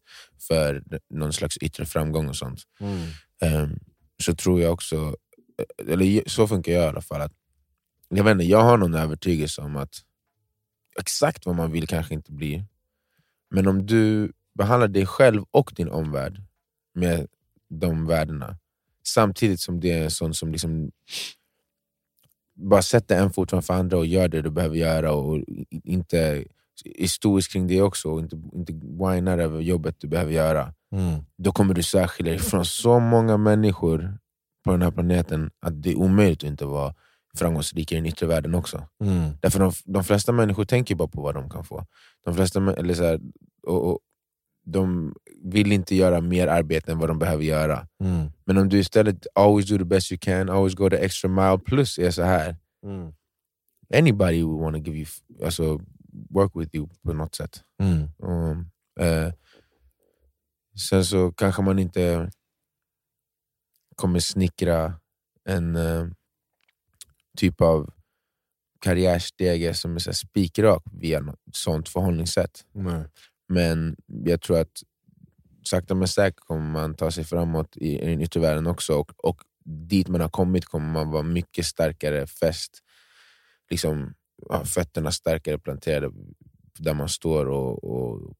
för 0.48 0.82
någon 1.10 1.32
slags 1.32 1.56
yttre 1.56 1.86
framgång 1.86 2.28
och 2.28 2.36
sånt. 2.36 2.60
Ehm, 3.40 3.78
så 4.22 4.34
tror 4.34 4.60
jag 4.60 4.72
också, 4.72 5.16
eller 5.88 6.28
så 6.28 6.46
funkar 6.46 6.72
jag 6.72 6.84
i 6.84 6.88
alla 6.88 7.02
fall, 7.02 7.20
att 7.20 7.32
jag, 8.08 8.24
vet 8.24 8.32
inte, 8.32 8.44
jag 8.44 8.62
har 8.62 8.76
någon 8.76 8.94
övertygelse 8.94 9.60
om 9.62 9.76
att 9.76 9.94
exakt 11.00 11.46
vad 11.46 11.56
man 11.56 11.72
vill 11.72 11.86
kanske 11.86 12.14
inte 12.14 12.32
blir, 12.32 12.64
men 13.50 13.66
om 13.66 13.86
du 13.86 14.32
behandlar 14.54 14.88
dig 14.88 15.06
själv 15.06 15.44
och 15.50 15.72
din 15.76 15.88
omvärld 15.88 16.42
med 16.94 17.26
de 17.68 18.06
värdena, 18.06 18.56
samtidigt 19.06 19.60
som 19.60 19.80
det 19.80 19.92
är 19.92 20.04
en 20.04 20.10
sån 20.10 20.34
som 20.34 20.52
liksom 20.52 20.90
bara 22.54 22.82
sätter 22.82 23.22
en 23.22 23.32
fot 23.32 23.50
framför 23.50 23.74
andra 23.74 23.98
och 23.98 24.06
gör 24.06 24.28
det 24.28 24.42
du 24.42 24.50
behöver 24.50 24.76
göra 24.76 25.12
och 25.12 25.44
inte 25.84 26.44
är 26.84 27.06
stoisk 27.06 27.52
kring 27.52 27.66
det 27.66 27.82
också 27.82 28.10
och 28.10 28.20
inte, 28.20 28.42
inte 28.52 28.72
whinar 28.72 29.38
över 29.38 29.60
jobbet 29.60 29.96
du 29.98 30.08
behöver 30.08 30.32
göra 30.32 30.74
Mm. 30.92 31.24
då 31.36 31.52
kommer 31.52 31.74
du 31.74 31.82
särskilja 31.82 32.32
dig 32.32 32.40
från 32.40 32.64
så 32.64 33.00
många 33.00 33.36
människor 33.36 34.18
på 34.64 34.70
den 34.70 34.82
här 34.82 34.90
planeten 34.90 35.50
att 35.60 35.82
det 35.82 35.90
är 35.90 35.96
omöjligt 35.96 36.44
att 36.44 36.50
inte 36.50 36.64
vara 36.64 36.94
framgångsrik 37.36 37.92
i 37.92 37.94
den 37.94 38.06
yttre 38.06 38.26
världen 38.26 38.54
också. 38.54 38.86
Mm. 39.04 39.30
Därför 39.40 39.60
de, 39.60 39.72
de 39.84 40.04
flesta 40.04 40.32
människor 40.32 40.64
tänker 40.64 40.94
bara 40.94 41.08
på 41.08 41.22
vad 41.22 41.34
de 41.34 41.50
kan 41.50 41.64
få. 41.64 41.86
De 42.24 42.34
flesta 42.34 42.74
eller 42.74 42.94
så 42.94 43.04
här, 43.04 43.20
och, 43.66 43.90
och, 43.90 43.98
De 44.64 45.14
vill 45.44 45.72
inte 45.72 45.94
göra 45.94 46.20
mer 46.20 46.46
arbete 46.46 46.92
än 46.92 46.98
vad 46.98 47.08
de 47.08 47.18
behöver 47.18 47.44
göra. 47.44 47.88
Mm. 48.04 48.30
Men 48.44 48.58
om 48.58 48.68
du 48.68 48.78
istället 48.78 49.26
always 49.34 49.68
do 49.68 49.78
the 49.78 49.84
best 49.84 50.12
you 50.12 50.18
can, 50.18 50.48
always 50.48 50.74
go 50.74 50.90
the 50.90 50.96
extra 50.96 51.30
mile, 51.30 51.58
plus 51.58 51.98
är 51.98 52.10
så 52.10 52.22
här. 52.22 52.56
Mm. 52.86 53.12
anybody 53.94 54.42
would 54.42 54.60
want 54.60 54.76
to 54.76 54.80
give 54.80 54.96
you, 54.96 55.06
alltså, 55.44 55.80
work 56.30 56.52
with 56.54 56.74
you 56.74 56.88
på 57.02 57.12
något 57.12 57.34
sätt. 57.34 57.62
Mm. 57.82 58.08
Um, 58.18 58.70
eh, 59.00 59.32
sen 60.88 61.04
så 61.04 61.32
kanske 61.32 61.62
man 61.62 61.78
inte 61.78 62.30
kommer 63.96 64.20
snickra 64.20 64.94
en 65.44 65.76
eh, 65.76 66.06
typ 67.36 67.60
av 67.60 67.90
karriärstege 68.80 69.74
som 69.74 69.96
är 69.96 70.12
spikrak 70.12 70.82
via 70.92 71.20
något 71.20 71.40
sånt 71.52 71.88
förhållningssätt. 71.88 72.64
Nej. 72.72 73.04
Men 73.48 73.96
jag 74.06 74.40
tror 74.40 74.60
att 74.60 74.82
sakta 75.62 75.94
men 75.94 76.08
säkert 76.08 76.40
kommer 76.40 76.70
man 76.70 76.94
ta 76.94 77.10
sig 77.10 77.24
framåt 77.24 77.76
i, 77.76 77.98
i 77.98 78.06
den 78.06 78.20
yttre 78.22 78.40
världen 78.40 78.66
också. 78.66 78.94
Och, 78.94 79.24
och 79.24 79.40
dit 79.64 80.08
man 80.08 80.20
har 80.20 80.28
kommit 80.28 80.64
kommer 80.66 80.92
man 80.92 81.10
vara 81.10 81.22
mycket 81.22 81.66
starkare 81.66 82.26
fäst. 82.26 82.78
Liksom, 83.70 84.14
fötterna 84.64 85.10
starkare 85.12 85.58
planterade 85.58 86.10
där 86.78 86.94
man 86.94 87.08
står 87.08 87.46
och, 87.48 87.84
och 87.84 88.34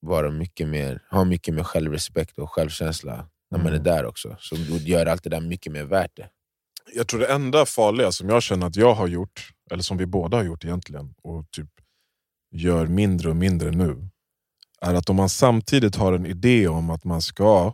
vara 0.00 0.30
mycket 0.30 0.68
mer, 0.68 1.02
ha 1.10 1.24
mycket 1.24 1.54
mer 1.54 1.62
självrespekt 1.62 2.38
och 2.38 2.50
självkänsla 2.50 3.28
när 3.50 3.58
man 3.58 3.66
är 3.66 3.70
Mm. 3.72 3.82
där 3.82 4.04
också. 4.04 4.36
Så 4.40 4.56
gör 4.56 5.06
allt 5.06 5.22
det 5.24 5.30
där 5.30 5.40
mycket 5.40 5.72
mer 5.72 5.84
värt 5.84 6.16
det. 6.16 6.30
Jag 6.94 7.08
tror 7.08 7.20
det 7.20 7.26
enda 7.32 7.66
farliga 7.66 8.12
som 8.12 8.28
jag 8.28 8.42
känner 8.42 8.66
att 8.66 8.76
jag 8.76 8.94
har 8.94 9.06
gjort, 9.06 9.52
eller 9.70 9.82
som 9.82 9.96
vi 9.96 10.06
båda 10.06 10.36
har 10.36 10.44
gjort 10.44 10.64
egentligen, 10.64 11.14
och 11.22 11.50
typ 11.50 11.68
gör 12.54 12.86
mindre 12.86 13.28
och 13.30 13.36
mindre 13.36 13.70
nu, 13.70 14.08
är 14.80 14.94
att 14.94 15.10
om 15.10 15.16
man 15.16 15.28
samtidigt 15.28 15.96
har 15.96 16.12
en 16.12 16.26
idé 16.26 16.68
om 16.68 16.90
att 16.90 17.04
man 17.04 17.22
ska 17.22 17.72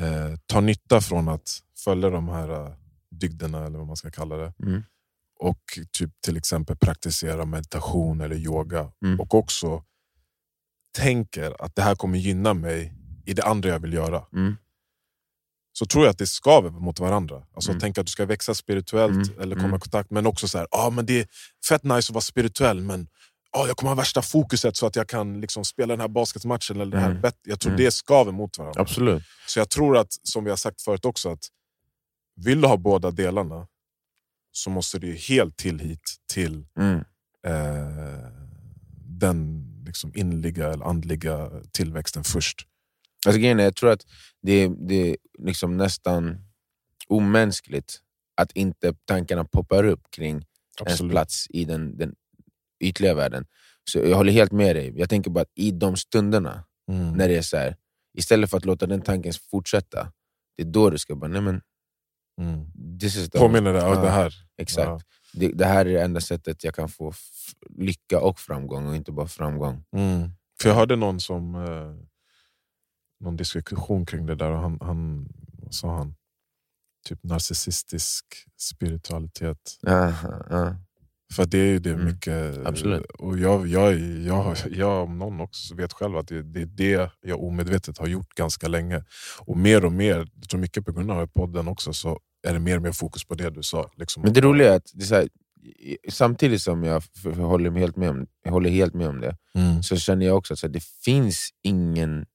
eh, 0.00 0.36
ta 0.46 0.60
nytta 0.60 1.00
från 1.00 1.28
att 1.28 1.58
följa 1.84 2.10
de 2.10 2.28
här 2.28 2.48
eh, 2.66 2.72
dygderna, 3.10 3.66
eller 3.66 3.78
vad 3.78 3.86
man 3.86 3.96
ska 3.96 4.10
kalla 4.10 4.36
det, 4.36 4.52
Mm. 4.62 4.82
och 5.40 5.62
typ 5.92 6.10
till 6.20 6.36
exempel 6.36 6.76
praktisera 6.76 7.44
meditation 7.44 8.20
eller 8.20 8.36
yoga, 8.36 8.92
Mm. 9.04 9.20
och 9.20 9.34
också 9.34 9.84
tänker 10.98 11.64
att 11.64 11.74
det 11.74 11.82
här 11.82 11.94
kommer 11.94 12.18
gynna 12.18 12.54
mig 12.54 12.94
i 13.26 13.34
det 13.34 13.42
andra 13.42 13.68
jag 13.68 13.78
vill 13.80 13.92
göra 13.92 14.26
Mm. 14.32 14.56
Så 15.72 15.86
tror 15.86 16.04
jag 16.04 16.10
att 16.10 16.18
det 16.18 16.26
skaver 16.26 16.70
mot 16.70 17.00
varandra. 17.00 17.42
Alltså 17.54 17.70
Mm. 17.70 17.80
Tänk 17.80 17.98
att 17.98 18.06
du 18.06 18.10
ska 18.12 18.26
växa 18.26 18.54
spirituellt 18.54 19.28
Mm. 19.30 19.40
eller 19.40 19.54
komma 19.56 19.66
Mm. 19.68 19.76
i 19.76 19.80
kontakt, 19.80 20.10
men 20.10 20.26
också 20.26 20.48
så 20.48 20.58
här, 20.58 20.66
ah, 20.70 20.90
men 20.90 21.06
det 21.06 21.20
är 21.20 21.26
fett 21.68 21.84
nice 21.84 21.96
att 21.96 22.10
vara 22.10 22.20
spirituell, 22.22 22.80
men 22.80 23.08
ah, 23.50 23.66
jag 23.66 23.76
kommer 23.76 23.90
ha 23.90 23.94
värsta 23.94 24.22
fokuset 24.22 24.76
så 24.76 24.86
att 24.86 24.96
jag 24.96 25.08
kan 25.08 25.40
liksom 25.40 25.64
spela 25.64 25.92
den 25.92 26.00
här 26.00 26.08
basketmatchen. 26.08 26.80
Eller 26.80 26.96
det 26.96 27.00
här 27.00 27.10
Mm. 27.10 27.22
bet- 27.22 27.40
jag 27.46 27.60
tror 27.60 27.70
Mm. 27.72 27.84
det 27.84 27.90
skaver 27.90 28.32
mot 28.32 28.58
varandra. 28.58 28.80
Absolut. 28.80 29.22
Så 29.46 29.58
jag 29.58 29.70
tror 29.70 29.96
att, 29.96 30.08
som 30.22 30.44
vi 30.44 30.50
har 30.50 30.56
sagt 30.56 30.82
förut 30.82 31.04
också, 31.04 31.30
att 31.32 31.48
vill 32.36 32.60
du 32.60 32.66
ha 32.68 32.76
båda 32.76 33.10
delarna 33.10 33.66
så 34.52 34.70
måste 34.70 34.98
du 34.98 35.12
helt 35.16 35.56
till 35.56 35.78
hit 35.80 36.16
till 36.32 36.66
Mm. 36.78 37.04
eh, 37.46 38.28
den 39.20 39.68
liksom 39.86 40.12
inliga 40.14 40.72
eller 40.72 40.84
andliga 40.84 41.50
tillväxten 41.72 42.24
först. 42.24 42.66
Alltså, 43.26 43.40
grejen 43.40 43.60
är, 43.60 43.64
jag 43.64 43.76
tror 43.76 43.90
att 43.90 44.06
det, 44.42 44.52
är- 44.52 44.88
det 44.88 44.94
är 45.10 45.16
liksom 45.38 45.76
nästan 45.76 46.38
omänskligt 47.08 48.00
att 48.36 48.52
inte 48.52 48.94
tankarna 49.04 49.44
poppar 49.44 49.84
upp 49.84 50.10
kring 50.10 50.34
ens 50.34 50.46
Absolut. 50.80 51.12
plats 51.12 51.46
i 51.50 51.64
den, 51.64 51.96
den 51.96 52.14
ytliga 52.84 53.14
världen. 53.14 53.46
Så 53.90 53.98
jag 53.98 54.16
håller 54.16 54.32
helt 54.32 54.52
med 54.52 54.76
dig. 54.76 54.92
Jag 54.96 55.08
tänker 55.10 55.30
bara 55.30 55.40
att 55.40 55.52
i 55.54 55.70
de 55.70 55.96
stunderna, 55.96 56.64
Mm. 56.90 57.12
när 57.12 57.28
det 57.28 57.36
är 57.36 57.42
så 57.42 57.56
här, 57.56 57.76
istället 58.18 58.50
för 58.50 58.56
att 58.56 58.64
låta 58.64 58.86
den 58.86 59.02
tanken 59.02 59.32
fortsätta, 59.50 60.12
det 60.56 60.62
är 60.62 60.66
då 60.66 60.90
du 60.90 60.98
ska 60.98 61.14
bara, 61.16 61.28
nej 61.30 61.40
men, 61.40 61.60
Mm. 62.40 62.66
this 63.00 63.16
is 63.16 63.30
the 63.30 63.38
Påminner 63.38 63.72
det 63.72 63.82
om 63.84 64.02
det 64.02 64.10
här. 64.10 64.34
Exakt. 64.58 64.86
Ja. 64.86 65.00
Det, 65.32 65.48
det 65.48 65.64
här 65.66 65.86
är 65.86 65.92
det 65.92 66.02
enda 66.02 66.20
sättet 66.20 66.64
jag 66.64 66.74
kan 66.74 66.88
få 66.88 67.12
lycka 67.78 68.20
och 68.20 68.40
framgång, 68.40 68.86
och 68.86 68.96
inte 68.96 69.12
bara 69.12 69.26
framgång. 69.28 69.84
Mm. 69.96 70.30
För 70.62 70.68
jag 70.68 70.76
hörde 70.76 70.96
någon 70.96 71.20
som 71.20 71.54
eh, 71.54 71.94
någon 73.22 73.36
diskussion 73.36 74.06
kring 74.06 74.26
det 74.26 74.34
där 74.34 74.50
och 74.50 74.58
han, 74.60 74.78
han 74.80 75.28
sa 75.70 75.96
han? 75.96 76.14
Typ 77.08 77.22
narcissistisk 77.24 78.24
spiritualitet. 78.60 79.78
Ja, 79.80 80.14
ja. 80.50 80.76
För 81.34 81.44
det 81.46 81.58
är 81.58 81.66
ju 81.66 81.78
det 81.78 81.90
Mm. 81.92 82.04
mycket. 82.04 82.66
Absolut. 82.66 83.04
Och 83.18 83.38
jag, 83.38 83.66
jag, 83.66 83.98
jag, 84.00 84.56
jag 84.70 85.02
om 85.04 85.18
någon 85.18 85.40
också 85.40 85.74
vet 85.74 85.92
själv 85.92 86.16
att 86.16 86.28
det, 86.28 86.42
det 86.42 86.60
är 86.62 86.66
det 86.66 87.10
jag 87.22 87.42
omedvetet 87.42 87.98
har 87.98 88.06
gjort 88.06 88.34
ganska 88.34 88.68
länge. 88.68 89.04
Och 89.40 89.56
mer 89.56 89.84
och 89.84 89.92
mer, 89.92 90.28
jag 90.40 90.48
tror 90.50 90.60
mycket 90.60 90.84
på 90.84 90.92
grund 90.92 91.10
av 91.10 91.26
podden 91.26 91.68
också, 91.68 91.92
så 91.92 92.18
är 92.48 92.52
det 92.52 92.58
mer 92.60 92.76
och 92.76 92.82
mer 92.82 92.92
fokus 92.92 93.24
på 93.24 93.34
det 93.34 93.50
du 93.50 93.62
sa. 93.62 93.90
Liksom. 93.96 94.22
Men 94.22 94.32
det 94.32 94.40
roliga 94.40 94.72
är 94.72 94.76
att 94.76 94.90
det 94.94 95.10
är 95.10 95.14
här, 95.14 95.28
samtidigt 96.08 96.62
som 96.62 96.84
jag 96.84 97.02
håller 97.24 97.70
helt 97.70 97.96
med 97.96 98.10
om, 98.10 98.26
håller 98.48 98.70
helt 98.70 98.94
med 98.94 99.08
om 99.08 99.20
det, 99.20 99.36
Mm, 99.54 99.82
så 99.82 99.96
känner 99.96 100.26
jag 100.26 100.36
också 100.36 100.54
att 100.54 100.62
här, 100.62 100.68
det 100.68 100.84
finns 101.04 101.50
ingen 101.62 102.26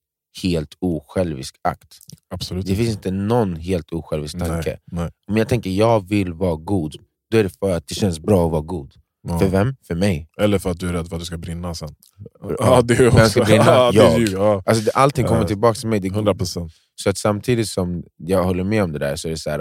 helt 0.44 0.74
osjälvisk 0.80 1.56
akt. 1.64 1.98
absolut 2.30 2.66
Det 2.66 2.76
finns 2.76 2.90
inte 2.96 3.12
någon 3.12 3.56
helt 3.56 3.92
osjälvisk 3.94 4.38
tanke. 4.40 4.70
Nej, 4.70 4.80
nej. 5.04 5.12
Om 5.28 5.38
jag 5.38 5.50
tänker 5.50 5.70
jag 5.70 6.08
vill 6.10 6.34
vara 6.34 6.56
god, 6.56 6.96
då 7.32 7.38
är 7.38 7.44
det 7.44 7.50
för 7.60 7.72
att 7.78 7.88
det 7.88 7.96
känns 7.96 8.20
bra 8.20 8.46
att 8.46 8.52
vara 8.52 8.62
god. 8.62 8.94
Ja. 9.28 9.40
För 9.40 9.48
vem? 9.48 9.76
För 9.88 9.96
mig. 9.96 10.30
Eller 10.38 10.60
för 10.60 10.72
att 10.72 10.80
du 10.80 10.90
är 10.90 10.94
rädd 10.94 11.08
för 11.08 11.16
att 11.16 11.22
du 11.22 11.26
ska 11.26 11.38
brinna 11.38 11.76
sen. 11.76 11.90
Ja. 12.60 12.82
Det 12.82 12.94
är 12.94 12.98
Vem 12.98 13.12
ska 13.12 13.24
också. 13.26 13.44
brinna? 13.44 13.66
Ja, 13.66 13.92
Jag. 13.94 14.20
ja, 14.22 14.64
Alltså, 14.66 14.92
allting 14.94 15.26
kommer 15.26 15.42
Ja. 15.42 15.48
tillbaka 15.48 15.80
till 15.80 15.88
mig. 15.90 16.00
Det, 16.00 16.10
100%. 16.10 16.70
Så 16.96 17.10
att 17.10 17.18
samtidigt 17.18 17.70
som 17.70 18.04
jag 18.18 18.44
håller 18.44 18.64
med 18.64 18.84
om 18.84 18.92
det 18.92 19.00
där, 19.00 19.16
så 19.16 19.28
är 19.28 19.30
det 19.32 19.38
så 19.38 19.50
här, 19.50 19.60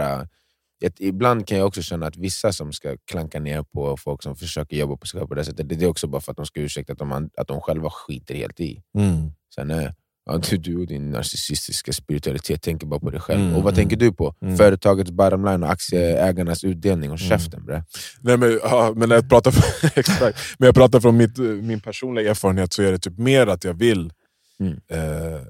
att 0.87 1.01
ibland 1.01 1.47
kan 1.47 1.59
jag 1.59 1.67
också 1.67 1.83
känna 1.83 2.07
att 2.07 2.17
vissa 2.17 2.53
som 2.53 2.73
ska 2.73 2.97
klanka 3.11 3.41
ner 3.41 3.63
på 3.63 3.97
folk 3.97 4.23
som 4.23 4.37
försöker 4.37 4.77
jobba 4.77 4.97
på 4.97 5.07
sig 5.07 5.19
själva 5.19 5.29
på 5.29 5.35
det 5.35 5.45
sättet, 5.45 5.69
det 5.69 5.83
är 5.83 5.87
också 5.87 6.07
bara 6.07 6.21
för 6.21 6.31
att 6.33 6.37
de 6.37 6.47
ska 6.47 6.61
ursäkta 6.61 6.93
att 6.93 6.99
de, 6.99 7.31
att 7.37 7.49
de 7.49 7.61
själva 7.61 7.91
skiter 7.91 8.35
helt 8.35 8.61
i. 8.61 8.83
Mm. 8.99 9.31
Sen, 9.55 9.71
äh, 9.71 9.91
ja, 10.27 10.39
du, 10.51 10.57
du 10.57 10.77
och 10.77 10.87
din 10.87 11.11
narcissistiska 11.11 11.93
spiritualitet 11.93 12.63
tänker 12.63 12.87
bara 12.87 13.01
på 13.01 13.11
dig 13.11 13.21
själv. 13.21 13.41
Mm, 13.41 13.55
och 13.55 13.63
vad 13.63 13.73
mm. 13.73 13.77
tänker 13.77 13.97
du 13.97 14.13
på? 14.13 14.35
Mm. 14.41 14.57
Företagets 14.57 15.11
bottom 15.11 15.45
line 15.45 15.63
och 15.63 15.71
aktieägarnas 15.71 16.65
utdelning 16.65 17.11
och 17.11 17.19
Mm. 17.21 17.29
käften 17.29 17.65
bre. 17.65 17.85
Nej, 18.21 18.37
men, 18.37 18.61
ja, 18.63 18.93
men 18.97 19.09
när 19.09 19.17
jag 19.17 19.29
pratar, 19.29 19.55
exakt. 19.99 20.39
men 20.59 20.67
jag 20.67 20.75
pratar 20.75 21.01
från 21.01 21.17
mitt, 21.17 21.39
min 21.39 21.81
personliga 21.81 22.31
erfarenhet 22.31 22.73
så 22.73 22.83
är 22.83 22.93
det 22.93 22.99
typ 22.99 23.19
mer 23.19 23.47
att 23.47 23.65
jag 23.65 23.75
vill 23.75 24.13
Mm. 24.61 24.73
eh, 24.89 25.41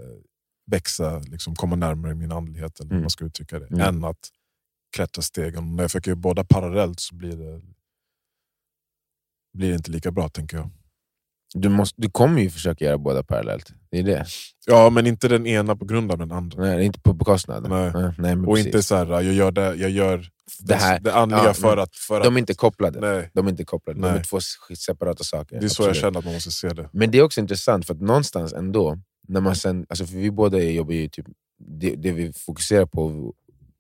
växa, 0.71 1.19
liksom, 1.19 1.55
komma 1.55 1.77
närmare 1.77 2.15
min 2.15 2.33
andlighet, 2.33 2.81
eller 2.81 2.89
hur 2.91 2.95
Mm. 2.97 3.03
man 3.03 3.11
ska 3.11 3.25
uttrycka 3.25 3.59
det, 3.59 3.67
Mm. 3.67 3.81
än 3.81 4.05
att 4.05 4.29
klättra 4.97 5.23
stegen. 5.23 5.77
När 5.77 5.83
jag 5.83 5.91
försöker 5.91 6.15
båda 6.15 6.45
parallellt 6.45 7.01
så 7.01 7.15
blir 7.15 7.37
det, 7.37 7.61
blir 9.59 9.69
det 9.69 9.75
inte 9.77 9.91
lika 9.91 10.11
bra, 10.11 10.29
tänker 10.29 10.57
jag. 10.57 10.71
Du, 11.55 11.69
måste, 11.69 12.01
du 12.03 12.11
kommer 12.11 12.43
ju 12.43 12.51
försöka 12.51 12.85
göra 12.85 12.99
båda 12.99 13.23
parallellt. 13.23 13.73
Det 13.91 13.99
är 13.99 14.03
det. 14.03 14.27
Ja, 14.67 14.91
men 14.91 15.07
inte 15.07 15.29
den 15.29 15.47
ena 15.47 15.77
på 15.77 15.85
grund 15.85 16.13
av 16.13 16.19
den 16.19 16.33
andra. 16.33 16.63
Nej, 16.63 16.85
inte 16.87 17.01
på 17.01 17.13
bekostnad. 17.13 17.69
Nej. 17.69 17.91
Nej, 17.95 18.13
nej, 18.19 18.37
Och 18.37 18.47
precis. 18.55 18.67
inte 18.67 18.83
så 18.83 18.97
här, 18.97 19.07
jag 19.07 19.25
gör 19.35 19.51
det, 19.53 19.75
jag 19.75 19.91
gör 19.91 20.29
Det 20.61 20.75
här- 20.75 21.01
det 21.01 21.15
andliga 21.15 21.45
ja, 21.45 21.55
för 21.55 21.77
att... 21.77 21.97
För 21.97 22.25
De 22.25 22.35
är 22.37 22.39
inte 22.41 22.55
kopplade. 22.55 23.01
nej, 23.01 23.31
De 23.35 23.47
är 23.47 23.51
inte 23.51 23.65
kopplade. 23.65 24.01
De 24.01 24.09
Nej. 24.09 24.19
är 24.19 24.23
två 24.25 24.39
separata 24.79 25.25
saker. 25.25 25.61
det 25.61 25.67
är 25.67 25.69
så 25.69 25.83
jag 25.83 25.89
Absolut. 25.89 26.01
känner 26.03 26.19
att 26.19 26.25
man 26.25 26.35
måste 26.35 26.51
se 26.51 26.69
det. 26.69 26.91
Men 26.93 27.11
det 27.11 27.19
är 27.19 27.23
också 27.23 27.41
intressant, 27.41 27.87
för 27.87 27.95
att 27.95 28.01
någonstans 28.01 28.53
ändå, 28.53 28.99
när 29.29 29.41
man 29.41 29.57
sen, 29.57 29.87
alltså 29.89 30.07
för 30.07 30.17
vi 30.17 30.31
båda 30.31 30.59
jobbar 30.59 30.93
ju 30.93 31.09
typ, 31.09 31.27
det, 31.59 31.95
det 31.97 32.13
vi 32.13 32.33
fokuserar 32.33 32.87
på 32.87 33.33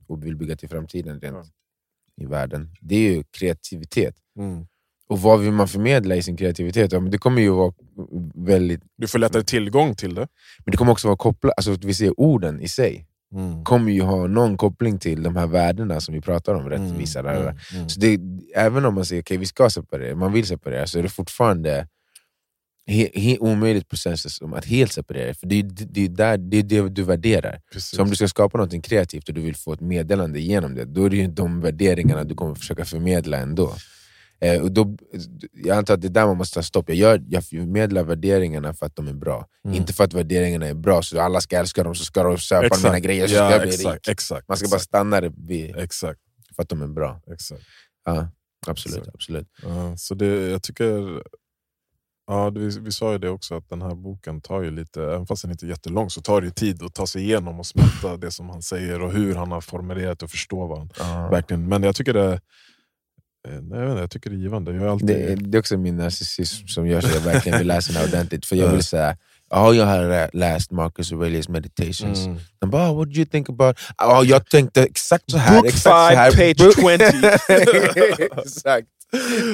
och 0.08 0.24
vill 0.24 0.36
bygga 0.36 0.56
till 0.56 0.68
framtiden 0.68 1.20
rent 1.20 1.36
Ja. 2.16 2.24
i 2.24 2.26
världen, 2.26 2.70
det 2.80 2.94
är 2.96 3.12
ju 3.12 3.24
kreativitet. 3.30 4.14
Mm. 4.38 4.66
Och 5.08 5.20
vad 5.20 5.40
vill 5.40 5.52
man 5.52 5.68
förmedla 5.68 6.16
i 6.16 6.22
sin 6.22 6.36
kreativitet? 6.36 6.92
Ja, 6.92 7.00
men 7.00 7.10
det 7.10 7.18
kommer 7.18 7.42
ju 7.42 7.50
vara 7.50 7.72
väldigt 8.34 8.80
Du 8.96 9.08
får 9.08 9.18
lättare 9.18 9.42
tillgång 9.42 9.94
till 9.94 10.14
det. 10.14 10.28
men 10.64 10.70
det 10.70 10.76
kommer 10.76 10.92
också 10.92 11.08
vara 11.08 11.16
kopplat, 11.16 11.54
alltså 11.56 11.76
vi 11.82 11.94
ser 11.94 12.20
orden 12.20 12.60
i 12.60 12.68
sig, 12.68 13.06
Mm. 13.34 13.64
kommer 13.64 13.92
ju 13.92 14.02
ha 14.02 14.26
någon 14.26 14.56
koppling 14.56 14.98
till 14.98 15.22
de 15.22 15.36
här 15.36 15.46
värdena 15.46 16.00
som 16.00 16.14
vi 16.14 16.20
pratar 16.20 16.54
om, 16.54 16.70
rättvisa. 16.70 17.20
Mm, 17.20 17.32
där, 17.32 17.42
mm, 17.42 17.56
mm. 17.74 17.88
Så 17.88 18.00
det, 18.00 18.20
även 18.54 18.84
om 18.84 18.94
man 18.94 19.04
säger 19.04 19.22
att 19.22 19.26
okay, 19.26 19.36
vi 19.36 19.46
ska 19.46 19.70
separera, 19.70 20.16
man 20.16 20.32
vill 20.32 20.46
separera, 20.46 20.86
så 20.86 20.98
är 20.98 21.02
det 21.02 21.08
fortfarande 21.08 21.88
he, 22.86 23.08
he, 23.14 23.38
omöjligt 23.38 23.88
process 23.88 24.36
som 24.36 24.54
att 24.54 24.64
helt 24.64 24.92
separera. 24.92 25.34
För 25.34 25.46
det 25.46 25.62
det, 25.62 25.84
det, 25.84 26.04
är 26.04 26.08
där, 26.08 26.38
det, 26.38 26.56
är 26.56 26.62
det 26.62 26.88
du 26.88 27.02
värderar. 27.02 27.60
Precis. 27.72 27.90
Så 27.90 28.02
om 28.02 28.10
du 28.10 28.16
ska 28.16 28.28
skapa 28.28 28.58
något 28.58 28.84
kreativt 28.84 29.28
och 29.28 29.34
du 29.34 29.40
vill 29.40 29.56
få 29.56 29.72
ett 29.72 29.80
meddelande 29.80 30.40
genom 30.40 30.74
det, 30.74 30.84
då 30.84 31.04
är 31.04 31.10
det 31.10 31.16
ju 31.16 31.26
de 31.26 31.60
värderingarna 31.60 32.24
du 32.24 32.34
kommer 32.34 32.54
försöka 32.54 32.84
förmedla 32.84 33.38
ändå. 33.38 33.74
Eh, 34.40 34.62
och 34.62 34.72
då, 34.72 34.96
jag 35.52 35.76
antar 35.78 35.94
att 35.94 36.00
det 36.00 36.08
är 36.08 36.10
där 36.10 36.26
man 36.26 36.36
måste 36.36 36.54
ta 36.54 36.62
stopp. 36.62 36.88
Jag, 36.88 36.96
gör, 36.96 37.22
jag 37.28 37.44
förmedlar 37.44 38.02
värderingarna 38.04 38.74
för 38.74 38.86
att 38.86 38.96
de 38.96 39.08
är 39.08 39.12
bra, 39.14 39.46
Mm. 39.64 39.76
inte 39.76 39.92
för 39.92 40.04
att 40.04 40.12
värderingarna 40.14 40.66
är 40.66 40.74
bra 40.74 41.02
så 41.02 41.20
alla 41.20 41.40
ska 41.40 41.58
älska 41.58 41.84
dem, 41.84 41.94
så 41.94 42.04
ska 42.04 42.22
de 42.22 42.36
köpa 42.38 42.66
Exakt. 42.66 42.84
mina 42.84 43.00
grejer, 43.00 43.26
så 43.26 43.34
ska 43.34 43.44
ja, 43.44 43.50
jag 43.50 43.60
bli 43.60 43.70
exakt, 43.74 44.08
rik. 44.08 44.12
exakt, 44.12 44.48
Man 44.48 44.56
ska 44.56 44.68
bara 44.68 44.76
exakt, 44.76 44.84
stanna 44.88 45.20
det 45.20 45.32
vid, 45.36 45.76
exakt, 45.76 46.20
för 46.56 46.62
att 46.62 46.68
de 46.68 46.82
är 46.82 46.86
bra. 46.86 47.20
exakt. 47.32 47.62
Ja, 48.04 48.28
absolut. 48.66 48.98
Exakt. 48.98 49.14
absolut. 49.14 49.48
Ja, 49.62 49.96
så 49.96 50.14
det, 50.14 50.26
jag 50.50 50.62
tycker... 50.62 51.22
Ja, 52.28 52.50
vi, 52.50 52.78
vi 52.80 52.92
sa 52.92 53.12
ju 53.12 53.18
det 53.18 53.28
också, 53.30 53.54
att 53.56 53.68
den 53.68 53.82
här 53.82 53.94
boken 53.94 54.40
tar 54.40 54.62
ju 54.62 54.70
lite, 54.70 55.02
även 55.02 55.26
fast 55.26 55.42
den 55.42 55.50
inte 55.50 55.66
är 55.66 55.68
jättelång, 55.68 56.10
så 56.10 56.20
tar 56.20 56.40
det 56.40 56.44
ju 56.46 56.50
tid 56.50 56.82
att 56.82 56.94
ta 56.94 57.06
sig 57.06 57.22
igenom 57.22 57.58
och 57.60 57.66
smälta 57.66 58.16
det 58.16 58.30
som 58.30 58.48
han 58.50 58.62
säger 58.62 59.02
och 59.02 59.12
hur 59.12 59.34
han 59.34 59.52
har 59.52 59.60
formulerat 59.60 60.22
och 60.22 60.30
förstå 60.30 60.66
vad 60.66 60.78
han 60.78 60.90
Ja. 60.98 61.28
verkligen... 61.30 61.68
Men 61.68 61.82
jag 61.82 61.94
tycker 61.96 62.12
det... 62.12 62.40
Eh, 63.46 63.60
Nej, 63.62 63.80
jag, 63.80 63.90
inte, 63.90 64.00
jag 64.00 64.10
tycker 64.10 64.30
det 64.30 64.36
är 64.36 64.38
givande. 64.40 64.72
Jag 64.72 64.82
är 64.84 64.88
alltid... 64.88 65.06
Det, 65.08 65.34
det 65.34 65.58
är 65.58 65.60
också 65.60 65.76
min 65.76 65.96
narcissism 65.96 66.66
som 66.66 66.86
gör 66.86 67.00
så 67.00 67.06
att 67.08 67.14
jag 67.14 67.20
verkligen 67.20 67.58
vill 67.58 67.66
läsa 67.66 67.92
den 67.92 68.04
ordentligt. 68.08 68.46
För 68.46 68.56
jag 68.56 68.68
vill 68.68 68.82
säga, 68.82 69.16
ja, 69.50 69.74
jag 69.74 69.86
har 69.86 70.02
lä- 70.08 70.30
läst 70.32 70.70
Marcus 70.70 71.12
Aurelius 71.12 71.48
Meditations. 71.48 72.26
Mm. 72.26 72.38
De 72.58 72.70
bara, 72.70 72.90
oh, 72.90 72.96
what 72.96 73.08
do 73.08 73.14
you 73.16 73.26
think 73.26 73.48
about... 73.48 73.78
Ja, 73.98 74.24
jag 74.24 74.46
tänkte 74.48 74.82
exakt 74.82 75.30
så 75.30 75.38
här. 75.38 75.56
Book 75.56 75.66
exakt 75.66 75.82
så 75.82 76.08
five, 76.08 76.16
här. 76.20 76.30
page 76.30 76.64
Book- 76.66 76.74
20. 76.74 78.40
exakt. 78.42 78.88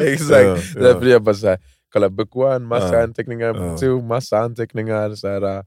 exakt. 0.03 0.33
Ja, 0.45 0.57
ja. 0.75 0.81
Därför 0.81 1.07
jag 1.07 1.23
bara 1.23 1.35
så 1.35 1.47
här, 1.49 1.59
kolla 1.93 2.09
book 2.11 2.37
one, 2.37 2.59
massa 2.59 2.95
Ja. 2.97 3.03
anteckningar, 3.03 3.53
book 3.53 3.63
Ja. 3.73 3.79
two, 3.79 4.03
massa 4.03 4.39
anteckningar. 4.39 5.15
Så 5.15 5.29
här, 5.29 5.65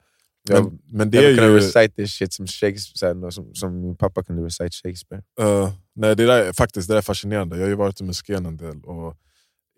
jag, 0.50 0.64
Men, 0.64 0.80
men 0.86 1.12
det 1.12 1.18
är 1.18 1.36
kunde 1.38 1.52
ju... 1.52 1.58
recite 1.58 1.90
this 1.90 2.12
shit 2.14 2.34
som, 2.34 2.48
Shakespeare, 2.48 3.32
som, 3.32 3.56
som 3.56 3.82
min 3.82 3.98
pappa 3.98 4.24
kunde 4.24 4.46
recite 4.46 4.70
Shakespeare. 4.72 5.24
Uh, 5.42 5.74
nej, 5.96 6.16
det 6.16 6.26
där, 6.26 6.44
är- 6.44 6.54
faktiskt, 6.54 6.88
det 6.88 6.94
där 6.94 6.98
är 6.98 7.02
fascinerande. 7.02 7.56
Jag 7.56 7.64
har 7.64 7.70
ju 7.70 7.76
varit 7.76 8.02
i 8.02 8.04
moskén 8.04 8.46
en 8.46 8.58
del 8.58 8.82
och 8.84 9.18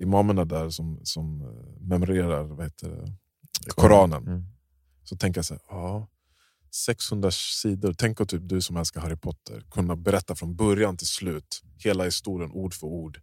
imamerna 0.02 0.46
där 0.46 0.70
som, 0.70 1.00
som 1.04 1.42
eh, 1.42 1.82
memorerar 1.88 2.44
vad 2.44 2.66
heter 2.66 3.14
Koranen. 3.76 4.28
Mm. 4.28 4.44
Så 5.04 5.16
tänker 5.16 5.38
jag 5.38 5.46
så 5.46 5.54
här, 5.54 5.62
ja, 5.70 6.08
600 6.72 7.32
sidor. 7.32 7.94
Tänk 7.98 8.22
att 8.22 8.30
typ 8.30 8.42
du 8.44 8.62
som 8.62 8.78
älskar 8.78 9.02
Harry 9.02 9.16
Potter 9.16 9.64
kunna 9.72 9.96
berätta 9.96 10.36
från 10.36 10.56
början 10.56 10.98
till 10.98 11.08
slut, 11.08 11.62
hela 11.78 12.04
historien 12.04 12.52
ord 12.52 12.74
för 12.74 12.88
ord. 12.88 13.20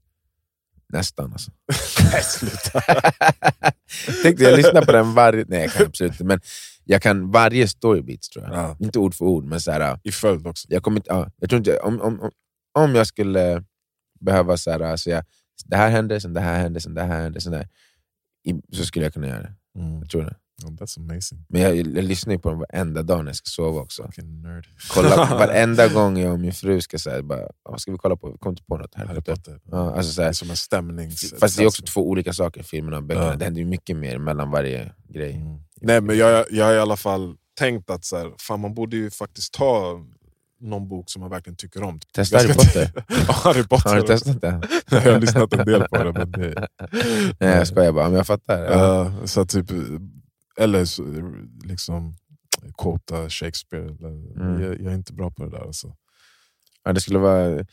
Nästan 0.88 1.32
alltså. 1.32 1.50
Nej, 2.12 2.22
sluta. 2.22 2.80
Tänkte 4.22 4.44
jag 4.44 4.56
lyssnar 4.56 4.84
på 4.84 4.92
den 4.92 5.14
varje... 5.14 5.44
Nej, 5.48 5.60
jag 5.60 5.72
kan 5.72 5.86
absolut 5.86 6.12
inte. 6.12 6.24
Men 6.24 6.40
jag 6.84 7.02
kan 7.02 7.30
varje 7.30 7.68
storybeats 7.68 8.28
tror 8.28 8.44
jag. 8.44 8.54
Ja. 8.54 8.76
Inte 8.80 8.98
ord 8.98 9.14
för 9.14 9.24
ord, 9.24 9.44
men 9.44 9.60
så 9.60 9.70
här, 9.70 9.98
I 10.02 10.12
följd 10.12 10.46
också. 10.46 10.66
jag, 10.70 10.82
kommer 10.82 11.02
ja, 11.04 11.30
jag 11.36 11.50
tror 11.50 11.58
inte... 11.58 11.78
Om, 11.78 12.00
om, 12.00 12.30
om, 12.78 12.94
jag 12.94 13.06
skulle 13.06 13.64
behöva 14.20 14.56
så 14.56 14.70
här, 14.70 14.96
säga 14.96 15.24
det 15.64 15.76
här 15.76 15.90
hände, 15.90 16.20
sen 16.20 16.34
det 16.34 16.40
här 16.40 16.60
hände, 16.60 16.80
sen 16.80 16.94
det 16.94 17.02
här 17.02 17.22
hände, 17.22 17.40
sen 17.40 17.54
i- 18.44 18.76
så 18.76 18.84
skulle 18.84 19.04
jag 19.06 19.14
kunna 19.14 19.26
göra 19.28 19.42
det. 19.42 19.54
Mm. 19.78 19.98
Jag 19.98 20.10
tror 20.10 20.22
det. 20.22 20.36
Oh, 20.62 20.70
that's 20.70 20.98
amazing. 20.98 21.44
Men 21.48 21.62
jag, 21.62 21.76
jag 21.76 21.86
lyssnar 21.86 22.32
ju 22.32 22.38
på 22.38 22.50
den 22.50 22.58
varenda 22.58 23.02
dag 23.02 23.24
när 23.24 23.30
jag 23.30 23.36
ska 23.36 23.46
sova 23.46 23.80
också. 23.80 24.10
Nerd. 24.16 24.66
Kolla, 24.94 25.16
varenda 25.38 25.88
gång 25.88 26.18
jag 26.18 26.32
och 26.32 26.40
min 26.40 26.52
fru 26.52 26.80
ska 26.80 26.98
säga, 26.98 27.22
bara, 27.22 27.48
vad 27.62 27.80
ska 27.80 27.92
vi 27.92 27.98
kolla 27.98 28.16
på? 28.16 28.38
Kommer 28.38 28.52
inte 28.52 28.62
på 28.62 28.76
något. 28.76 28.94
Harry 28.94 29.08
Harry 29.08 29.22
Potter. 29.22 29.60
Ja, 29.64 29.94
alltså 29.96 30.12
så 30.12 30.20
Det 30.20 30.28
är 30.28 30.32
som 30.32 30.50
en 30.50 30.56
stämnings... 30.56 31.34
fast 31.40 31.56
det 31.56 31.62
är 31.62 31.66
också 31.66 31.82
två 31.82 32.08
olika 32.08 32.32
saker, 32.32 32.62
filmerna 32.62 32.96
och 32.96 33.02
böckerna. 33.02 33.26
Ja. 33.26 33.36
Det 33.36 33.44
händer 33.44 33.60
ju 33.60 33.66
mycket 33.66 33.96
mer 33.96 34.18
mellan 34.18 34.50
varje 34.50 34.92
grej. 35.08 35.32
Mm. 35.32 35.58
Nej, 35.80 36.00
men 36.00 36.16
jag, 36.16 36.46
jag 36.50 36.64
har 36.64 36.74
i 36.74 36.78
alla 36.78 36.96
fall 36.96 37.36
tänkt 37.58 37.90
att 37.90 38.04
så 38.04 38.16
här, 38.16 38.32
fan, 38.38 38.60
man 38.60 38.74
borde 38.74 38.96
ju 38.96 39.10
faktiskt 39.10 39.52
ta 39.52 40.00
någon 40.60 40.88
bok 40.88 41.10
som 41.10 41.20
man 41.20 41.30
verkligen 41.30 41.56
tycker 41.56 41.82
om. 41.82 42.00
Testa 42.14 42.38
Harry 42.38 42.54
Potter. 42.54 42.92
Harry 43.44 43.62
Potter. 43.62 43.90
Har 43.90 43.96
du 43.96 44.02
testat 44.02 44.40
det? 44.40 44.60
jag 44.90 45.00
har 45.00 45.20
lyssnat 45.20 45.52
en 45.52 45.66
del 45.66 45.88
på 45.88 46.04
det. 46.04 46.12
Men 46.12 46.30
det 46.30 46.68
Nej 47.40 47.56
jag 47.56 47.66
skojar 47.66 47.92
bara, 47.92 48.08
men 48.08 48.16
jag 48.16 48.26
fattar. 48.26 48.64
Ja, 48.64 49.12
så 49.24 49.46
typ, 49.46 49.66
eller 50.58 50.86
liksom 51.66 52.14
quota 52.78 53.30
Shakespeare. 53.30 53.88
Mm. 53.88 54.62
jag, 54.62 54.80
jag 54.80 54.92
är 54.92 54.94
inte 54.94 55.12
bra 55.12 55.30
på 55.30 55.44
det 55.44 55.50
där. 55.50 55.64
Alltså. 55.66 55.96
Ja, 56.84 56.92
det 56.92 57.00
skulle 57.00 57.18
vara 57.18 57.64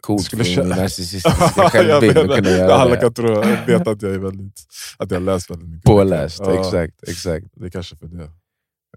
coolt 0.00 0.24
Skulle 0.24 0.44
för 0.44 0.60
min 0.62 0.68
narcissistiska 0.68 1.30
självbild 1.70 2.18
att 2.18 2.36
kunna 2.36 2.50
göra 2.50 2.74
alla 2.74 2.94
det. 2.94 3.00
kan 3.00 3.14
tro, 3.14 3.26
jag 3.28 3.66
vet 3.66 3.88
att 3.88 4.02
jag 4.02 4.14
är 4.14 4.18
väldigt 4.18 4.66
att 4.98 5.10
jag 5.10 5.18
har 5.18 5.24
läst 5.24 5.50
väldigt 5.50 5.68
mycket. 5.68 5.84
Påläst, 5.84 6.40
Ja, 6.40 6.60
exakt. 6.60 7.08
exakt. 7.08 7.46
Det 7.54 7.66
är 7.66 7.70
kanske 7.70 7.96
för 7.96 8.06
det. 8.06 8.30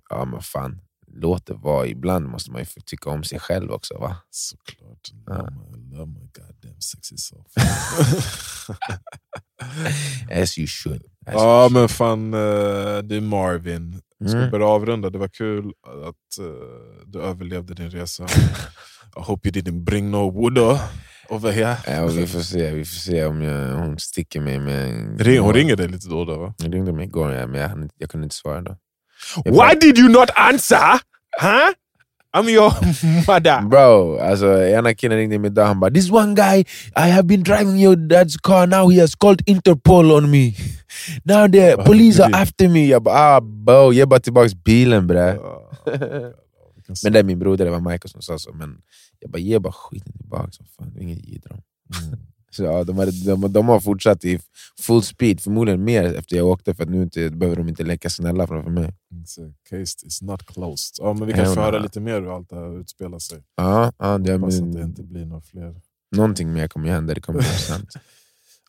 Ja 0.09 0.25
men 0.25 0.41
fan, 0.41 0.81
låt 1.07 1.45
det 1.45 1.53
vara. 1.53 1.87
Ibland 1.87 2.25
måste 2.27 2.51
man 2.51 2.61
ju 2.61 2.65
få 2.65 2.81
tycka 2.81 3.09
om 3.09 3.23
sig 3.23 3.39
själv 3.39 3.71
också 3.71 3.97
va? 3.99 4.17
Såklart. 4.29 5.11
Ja. 5.25 5.49
My, 5.49 5.95
love 5.97 6.05
my 6.11 6.27
goddamn 6.33 6.81
sexy 6.81 7.17
self. 7.17 7.47
As 10.41 10.57
you 10.57 10.67
should. 10.67 11.03
Ja 11.33 11.69
men 11.71 11.89
fan, 11.89 12.33
eh, 12.33 12.97
du 13.03 13.21
Marvin. 13.21 14.01
Vi 14.19 14.29
ska 14.29 14.37
Mm. 14.37 14.51
börja 14.51 14.65
avrunda. 14.65 15.09
Det 15.09 15.17
var 15.17 15.27
kul 15.27 15.65
att 16.07 16.39
eh, 16.45 17.05
du 17.05 17.21
överlevde 17.21 17.73
din 17.73 17.89
resa. 17.89 18.23
I 19.17 19.21
hope 19.21 19.47
you 19.49 19.61
didn't 19.61 19.83
bring 19.83 20.11
no 20.11 20.31
wood 20.31 20.57
uh, 20.57 20.81
over 21.29 21.51
here. 21.51 21.77
Ja, 21.87 22.07
vi 22.07 22.27
får 22.27 22.39
se, 22.39 22.71
vi 22.71 22.85
får 22.85 22.95
se 22.95 23.25
om 23.25 23.41
jag, 23.41 23.75
hon 23.75 23.99
sticker 23.99 24.41
mig 24.41 24.59
med 24.59 24.89
en... 24.89 25.17
Ring, 25.19 25.39
hon 25.39 25.53
ringer 25.53 25.75
dig 25.75 25.87
lite 25.87 26.09
då 26.09 26.19
och 26.19 26.25
då 26.25 26.37
va? 26.39 26.53
Hon 26.61 26.71
ringde 26.71 26.93
mig 26.93 27.05
igår 27.05 27.31
ja, 27.31 27.47
men 27.47 27.61
jag, 27.61 27.89
jag 27.97 28.09
kunde 28.09 28.23
inte 28.25 28.35
svara 28.35 28.61
då. 28.61 28.77
Why 29.45 29.79
did 29.81 29.97
you 29.97 30.09
not 30.09 30.29
answer? 30.35 30.99
Huh? 31.41 31.69
I'm 32.35 32.49
your 32.49 32.71
mother. 33.27 33.61
Bro, 33.69 34.19
alltså 34.19 34.63
ena 34.63 34.93
killen 34.93 35.17
ringde 35.17 35.39
mig 35.39 35.51
idag 35.51 35.65
han 35.65 35.79
bara 35.79 35.91
“This 35.91 36.11
one 36.11 36.35
guy, 36.35 36.65
I 36.95 37.09
have 37.11 37.23
been 37.23 37.43
driving 37.43 37.79
your 37.79 37.95
dad's 37.95 38.37
car, 38.37 38.67
now 38.67 38.89
he 38.89 38.99
has 38.99 39.15
called 39.15 39.41
Interpol 39.47 40.11
on 40.11 40.31
me. 40.31 40.53
Now 41.23 41.47
the 41.47 41.77
police 41.85 42.19
are 42.23 42.35
after 42.35 42.69
me.” 42.69 42.85
Jag 42.87 43.03
bara 43.03 43.15
“Ah 43.37 43.41
bro, 43.41 43.93
ge 43.93 44.05
bara 44.05 44.19
tillbaks 44.19 44.53
bilen 44.53 45.07
bre”. 45.07 45.39
Men 47.03 47.13
det 47.13 47.19
är 47.19 47.23
min 47.23 47.39
broder, 47.39 47.65
det 47.65 47.71
var 47.71 47.79
Michael 47.79 48.09
som 48.09 48.21
sa 48.21 48.39
så. 48.39 48.53
Men 48.53 48.77
jag 49.19 49.31
bara 49.31 49.39
“Ge 49.39 49.59
bara 49.59 49.73
skiten 49.73 50.13
tillbaks, 50.13 50.59
vad 50.59 50.69
fan, 50.69 51.01
inget 51.01 51.25
gider 51.25 51.51
om”. 51.51 51.61
Mm. 52.03 52.19
Så 52.55 52.63
ja, 52.63 52.83
de, 52.83 52.97
hade, 52.97 53.11
de, 53.11 53.53
de 53.53 53.67
har 53.67 53.79
fortsatt 53.79 54.25
i 54.25 54.39
full 54.81 55.03
speed, 55.03 55.41
förmodligen 55.41 55.83
mer 55.83 56.15
efter 56.15 56.35
jag 56.37 56.47
åkte, 56.47 56.73
för 56.75 56.85
nu 56.85 57.03
inte, 57.03 57.29
behöver 57.29 57.55
de 57.57 57.69
inte 57.69 57.83
leka 57.83 58.09
snälla 58.09 58.47
framför 58.47 58.69
mig. 58.71 58.93
Case 59.69 60.07
is 60.07 60.21
not 60.21 60.45
closed. 60.45 60.95
Ja, 61.05 61.13
men 61.13 61.25
vi 61.27 61.31
Ja, 61.33 61.37
kan 61.37 61.45
få 61.45 61.55
men- 61.55 61.63
höra 61.63 61.79
lite 61.79 61.99
mer 61.99 62.21
hur 62.21 62.35
allt 62.35 62.49
det 62.49 62.55
här 62.55 62.79
utspelar 62.79 63.19
sig. 63.19 63.43
Ja, 63.55 63.91
ja 63.99 64.17
det, 64.17 64.33
Hoppas 64.33 64.55
att 64.55 64.61
det 64.73 64.79
men, 64.79 64.87
inte 64.89 65.03
blir 65.03 65.25
några 65.25 65.41
fler. 65.41 65.75
någonting 66.15 66.53
mer 66.53 66.67
kommer 66.67 66.89
hända, 66.89 67.13
det 67.13 67.21
kommer 67.21 67.39
bli 67.39 67.47
intressant. 67.51 67.95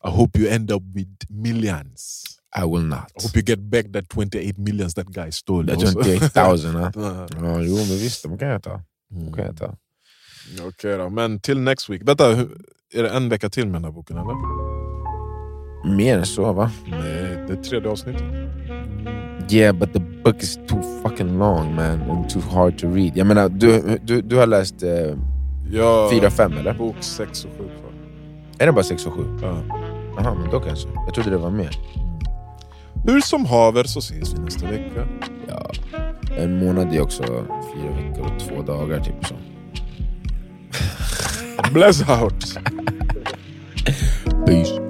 I 0.03 0.09
hope 0.09 0.39
you 0.39 0.49
end 0.49 0.71
up 0.71 0.83
with 0.93 1.11
millions. 1.29 2.23
I 2.63 2.67
will 2.69 2.85
not. 2.85 2.99
I 2.99 3.23
hope 3.23 3.39
you 3.39 3.45
get 3.45 3.59
back 3.59 3.85
that 3.93 4.05
28 4.13 4.57
millions 4.57 4.93
that 4.93 5.07
guy 5.07 5.31
stole. 5.31 5.73
Är 5.73 5.77
28 5.77 6.47
000. 6.49 6.59
ja. 6.63 6.91
Ja. 7.41 7.61
Jo, 7.63 7.75
men 7.75 7.85
visst, 7.97 8.23
de 8.23 8.37
kan 8.37 8.47
jag 8.47 8.63
ta. 8.63 8.81
De 9.09 9.33
kan 9.33 9.45
jag 9.45 9.57
ta. 9.57 9.75
Okej 10.67 10.97
då, 10.97 11.09
men 11.09 11.39
till 11.39 11.59
next 11.59 11.89
week. 11.89 12.01
Vänta, 12.05 12.31
är 12.93 13.03
det 13.03 13.09
en 13.09 13.29
vecka 13.29 13.49
till 13.49 13.65
med 13.65 13.75
den 13.75 13.83
här 13.83 13.91
boken 13.91 14.17
eller? 14.17 14.35
Mer 15.95 16.17
än 16.17 16.25
så 16.25 16.53
va? 16.53 16.71
Nej, 16.87 17.45
det 17.47 17.53
är 17.53 17.63
tredje 17.63 17.89
avsnittet. 17.89 18.23
Yeah, 19.49 19.75
but 19.75 19.93
the 19.93 19.99
book 19.99 20.43
is 20.43 20.59
too 20.67 20.81
fucking 21.03 21.37
long 21.37 21.75
man, 21.75 22.01
and 22.01 22.29
too 22.29 22.41
hard 22.41 22.77
to 22.77 22.87
read. 22.87 23.17
Jag 23.17 23.27
menar, 23.27 23.49
du, 23.49 23.97
du, 24.03 24.21
du 24.21 24.35
har 24.35 24.47
läst 24.47 24.83
eh, 24.83 24.89
Ja, 25.71 26.09
4-5 26.13 26.59
eller? 26.59 26.73
Bok 26.73 26.95
6 26.99 27.45
och 27.45 27.51
7 27.51 27.57
kvar. 27.57 27.91
Är 28.59 28.65
det 28.65 28.71
bara 28.71 28.83
6 28.83 29.05
och 29.05 29.13
7? 29.13 29.21
Ja. 29.41 29.57
Jaha, 30.17 30.35
men 30.41 30.49
då 30.51 30.59
kanske. 30.59 30.89
Jag 31.05 31.13
trodde 31.13 31.29
det 31.29 31.37
var 31.37 31.51
mer. 31.51 31.71
Hur 33.05 33.21
som 33.21 33.45
haver 33.45 33.83
så 33.83 33.99
ses 33.99 34.33
vi 34.33 34.39
nästa 34.39 34.65
vecka. 34.67 35.07
Ja, 35.47 35.71
en 36.37 36.65
månad 36.65 36.93
är 36.95 37.01
också 37.01 37.23
fyra 37.23 37.91
veckor 37.95 38.25
och 38.25 38.39
två 38.39 38.61
dagar 38.61 38.99
typ 38.99 39.25
så. 39.25 39.35
Bless 41.71 42.07
out! 42.07 42.43
Peace. 44.45 44.86